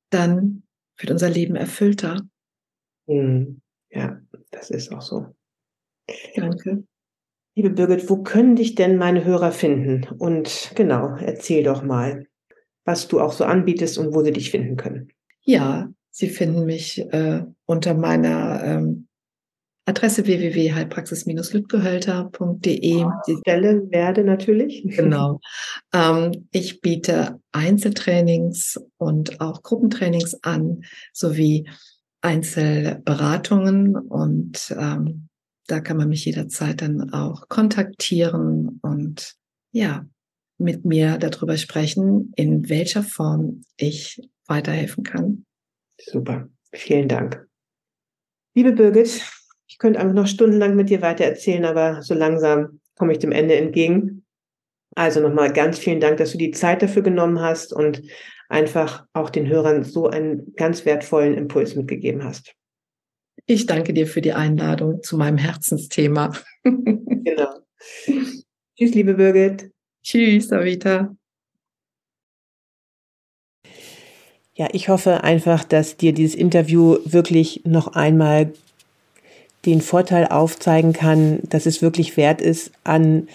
dann 0.09 0.63
wird 0.97 1.11
unser 1.11 1.29
Leben 1.29 1.55
erfüllter. 1.55 2.21
Hm, 3.07 3.61
ja, 3.89 4.19
das 4.51 4.69
ist 4.69 4.91
auch 4.91 5.01
so. 5.01 5.35
Danke. 6.35 6.83
Liebe 7.55 7.69
Birgit, 7.69 8.09
wo 8.09 8.21
können 8.21 8.55
dich 8.55 8.75
denn 8.75 8.97
meine 8.97 9.23
Hörer 9.23 9.51
finden? 9.51 10.05
Und 10.17 10.73
genau, 10.75 11.15
erzähl 11.15 11.63
doch 11.63 11.83
mal, 11.83 12.27
was 12.83 13.07
du 13.07 13.21
auch 13.21 13.31
so 13.31 13.45
anbietest 13.45 13.97
und 13.97 14.13
wo 14.13 14.23
sie 14.23 14.33
dich 14.33 14.51
finden 14.51 14.75
können. 14.75 15.09
Ja, 15.41 15.89
sie 16.09 16.27
finden 16.27 16.65
mich 16.65 16.99
äh, 16.99 17.43
unter 17.65 17.93
meiner 17.93 18.61
ähm, 18.63 19.07
Adresse 19.85 20.25
www.heilpraxis-lüttgehölter.de. 20.25 23.05
Die 23.27 23.37
Stelle 23.37 23.91
werde 23.91 24.23
natürlich. 24.23 24.81
Genau. 24.83 25.39
Ähm, 25.93 26.47
ich 26.51 26.81
biete 26.81 27.39
Einzeltrainings 27.51 28.79
und 28.97 29.41
auch 29.41 29.61
Gruppentrainings 29.61 30.43
an, 30.43 30.81
sowie 31.13 31.69
Einzelberatungen 32.21 33.95
und 33.95 34.75
ähm, 34.77 35.27
da 35.67 35.79
kann 35.79 35.97
man 35.97 36.09
mich 36.09 36.25
jederzeit 36.25 36.81
dann 36.81 37.13
auch 37.13 37.47
kontaktieren 37.47 38.79
und 38.81 39.35
ja, 39.71 40.05
mit 40.57 40.85
mir 40.85 41.17
darüber 41.17 41.57
sprechen, 41.57 42.31
in 42.35 42.69
welcher 42.69 43.03
Form 43.03 43.61
ich 43.77 44.21
weiterhelfen 44.47 45.03
kann. 45.03 45.45
Super, 45.99 46.49
vielen 46.71 47.07
Dank. 47.07 47.47
Liebe 48.55 48.71
Birgit, 48.71 49.21
ich 49.67 49.77
könnte 49.77 49.99
einfach 49.99 50.13
noch 50.13 50.27
stundenlang 50.27 50.75
mit 50.75 50.89
dir 50.89 51.01
weiter 51.01 51.25
erzählen, 51.25 51.65
aber 51.65 52.01
so 52.01 52.13
langsam 52.13 52.79
komme 52.95 53.13
ich 53.13 53.19
dem 53.19 53.31
Ende 53.31 53.55
entgegen. 53.55 54.25
Also 54.95 55.19
nochmal 55.19 55.51
ganz 55.51 55.77
vielen 55.77 55.99
Dank, 55.99 56.17
dass 56.17 56.31
du 56.31 56.37
die 56.37 56.51
Zeit 56.51 56.81
dafür 56.81 57.01
genommen 57.01 57.41
hast 57.41 57.73
und 57.73 58.01
einfach 58.47 59.05
auch 59.13 59.29
den 59.29 59.47
Hörern 59.47 59.83
so 59.83 60.07
einen 60.07 60.53
ganz 60.55 60.85
wertvollen 60.85 61.33
Impuls 61.33 61.75
mitgegeben 61.75 62.23
hast. 62.23 62.53
Ich 63.47 63.65
danke 63.65 63.93
dir 63.93 64.07
für 64.07 64.21
die 64.21 64.33
Einladung 64.33 65.03
zu 65.03 65.17
meinem 65.17 65.37
Herzensthema. 65.37 66.31
genau. 66.63 67.59
Tschüss, 68.77 68.93
liebe 68.93 69.15
Birgit. 69.15 69.71
Tschüss, 70.03 70.51
Avita. 70.51 71.15
Ja, 74.53 74.69
ich 74.71 74.87
hoffe 74.87 75.23
einfach, 75.23 75.65
dass 75.65 75.97
dir 75.97 76.13
dieses 76.13 76.33
Interview 76.33 76.97
wirklich 77.03 77.63
noch 77.65 77.87
einmal 77.87 78.53
den 79.71 79.81
Vorteil 79.81 80.27
aufzeigen 80.27 80.93
kann, 80.93 81.39
dass 81.49 81.65
es 81.65 81.81
wirklich 81.81 82.17
wert 82.17 82.41
ist, 82.41 82.71
an 82.83 83.27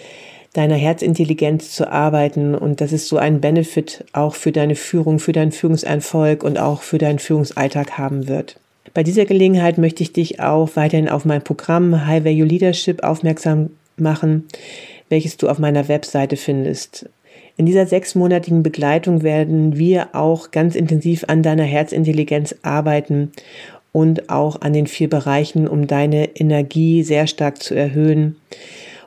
deiner 0.53 0.75
Herzintelligenz 0.75 1.71
zu 1.71 1.89
arbeiten 1.89 2.55
und 2.55 2.81
dass 2.81 2.91
es 2.91 3.07
so 3.07 3.17
einen 3.17 3.39
Benefit 3.39 4.03
auch 4.11 4.35
für 4.35 4.51
deine 4.51 4.75
Führung, 4.75 5.19
für 5.19 5.31
deinen 5.31 5.51
Führungserfolg 5.51 6.43
und 6.43 6.59
auch 6.59 6.81
für 6.81 6.97
deinen 6.97 7.19
Führungsalltag 7.19 7.97
haben 7.97 8.27
wird. 8.27 8.57
Bei 8.93 9.03
dieser 9.03 9.25
Gelegenheit 9.25 9.77
möchte 9.77 10.03
ich 10.03 10.11
dich 10.11 10.41
auch 10.41 10.71
weiterhin 10.75 11.07
auf 11.07 11.23
mein 11.23 11.43
Programm 11.43 12.05
High 12.05 12.25
Value 12.25 12.45
Leadership 12.45 13.03
aufmerksam 13.03 13.69
machen, 13.95 14.47
welches 15.07 15.37
du 15.37 15.47
auf 15.47 15.59
meiner 15.59 15.87
Webseite 15.87 16.35
findest. 16.35 17.09
In 17.55 17.65
dieser 17.65 17.85
sechsmonatigen 17.85 18.63
Begleitung 18.63 19.23
werden 19.23 19.77
wir 19.77 20.09
auch 20.13 20.51
ganz 20.51 20.75
intensiv 20.75 21.25
an 21.27 21.43
deiner 21.43 21.63
Herzintelligenz 21.63 22.55
arbeiten 22.63 23.31
und 23.91 24.29
auch 24.29 24.61
an 24.61 24.73
den 24.73 24.87
vier 24.87 25.09
Bereichen, 25.09 25.67
um 25.67 25.87
deine 25.87 26.35
Energie 26.35 27.03
sehr 27.03 27.27
stark 27.27 27.61
zu 27.61 27.75
erhöhen. 27.75 28.37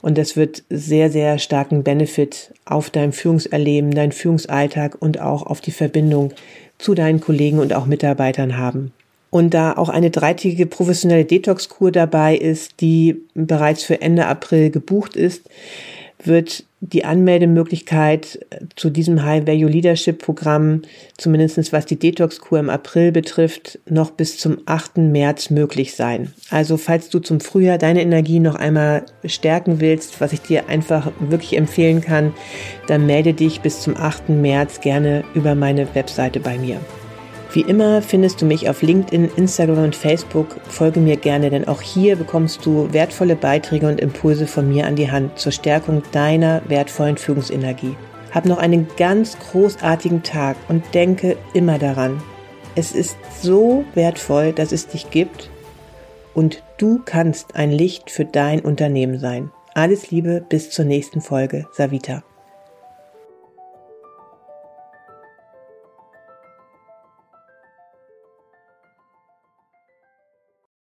Und 0.03 0.19
das 0.19 0.37
wird 0.37 0.65
sehr, 0.69 1.11
sehr 1.11 1.39
starken 1.39 1.83
Benefit 1.83 2.53
auf 2.67 2.91
dein 2.91 3.13
Führungserleben, 3.13 3.93
dein 3.93 4.13
Führungsalltag 4.13 5.01
und 5.01 5.19
auch 5.21 5.45
auf 5.45 5.63
die 5.63 5.71
Verbindung 5.71 6.33
zu 6.79 6.95
deinen 6.95 7.21
Kollegen 7.21 7.59
und 7.59 7.73
auch 7.73 7.87
Mitarbeitern 7.87 8.59
haben. 8.59 8.93
Und 9.31 9.55
da 9.55 9.73
auch 9.73 9.89
eine 9.89 10.11
dreitägige 10.11 10.67
professionelle 10.67 11.25
Detox-Kur 11.25 11.91
dabei 11.91 12.37
ist, 12.37 12.81
die 12.81 13.23
bereits 13.35 13.83
für 13.83 14.01
Ende 14.01 14.27
April 14.27 14.71
gebucht 14.71 15.17
ist, 15.17 15.49
wird 16.27 16.65
die 16.81 17.05
Anmeldemöglichkeit 17.05 18.39
zu 18.77 18.91
diesem 18.91 19.25
High 19.25 19.47
Value 19.47 19.71
Leadership 19.71 20.19
Programm, 20.19 20.83
zumindest 21.17 21.73
was 21.73 21.87
die 21.87 21.99
Detox-Kur 21.99 22.59
im 22.59 22.69
April 22.69 23.11
betrifft, 23.11 23.79
noch 23.89 24.11
bis 24.11 24.37
zum 24.37 24.59
8. 24.67 24.99
März 24.99 25.51
möglich 25.51 25.95
sein. 25.95 26.33
Also 26.51 26.77
falls 26.77 27.09
du 27.09 27.21
zum 27.21 27.41
Frühjahr 27.41 27.79
deine 27.79 28.03
Energie 28.03 28.41
noch 28.41 28.55
einmal 28.55 29.07
stärken 29.25 29.81
willst, 29.81 30.21
was 30.21 30.33
ich 30.33 30.41
dir 30.41 30.69
einfach 30.69 31.11
wirklich 31.21 31.57
empfehlen 31.57 32.01
kann, 32.01 32.35
dann 32.87 33.07
melde 33.07 33.33
dich 33.33 33.61
bis 33.61 33.81
zum 33.81 33.97
8. 33.97 34.29
März 34.29 34.81
gerne 34.81 35.25
über 35.35 35.55
meine 35.55 35.95
Webseite 35.95 36.41
bei 36.41 36.59
mir. 36.59 36.81
Wie 37.55 37.61
immer 37.61 38.03
findest 38.03 38.43
du 38.43 38.47
mich 38.47 38.69
auf 38.69 38.83
LinkedIn, 38.83 39.31
Instagram 39.37 39.85
und 39.85 39.95
Facebook. 39.95 40.57
Folge 40.69 40.99
mir 40.99 41.17
gerne, 41.17 41.51
denn 41.51 41.69
auch 41.69 41.81
hier 41.81 42.17
bekommst 42.17 42.67
du 42.67 42.93
wertvolle 42.93 43.37
Beiträge 43.37 43.87
und 43.87 44.01
Impulse 44.01 44.49
von 44.49 44.69
mir 44.69 44.89
an 44.89 44.97
die 44.97 45.09
Hand 45.09 45.39
zur 45.39 45.53
Stärkung 45.53 46.03
deiner 46.11 46.63
wertvollen 46.67 47.17
Führungsenergie. 47.17 47.95
Hab 48.33 48.45
noch 48.45 48.59
einen 48.59 48.89
ganz 48.97 49.39
großartigen 49.39 50.25
Tag 50.25 50.57
und 50.67 50.83
denke 50.95 51.37
immer 51.53 51.79
daran. 51.79 52.21
Es 52.75 52.91
ist 52.91 53.17
so 53.41 53.85
wertvoll, 53.95 54.53
dass 54.53 54.73
es 54.73 54.89
dich 54.89 55.11
gibt 55.11 55.49
und 56.35 56.65
du 56.79 57.03
kannst 57.05 57.55
ein 57.55 57.71
Licht 57.71 58.11
für 58.11 58.25
dein 58.25 58.63
Unternehmen 58.63 59.21
sein. 59.21 59.53
Alles 59.75 60.11
Liebe, 60.11 60.45
bis 60.49 60.71
zur 60.71 60.87
nächsten 60.87 61.21
Folge. 61.21 61.69
Savita. 61.71 62.25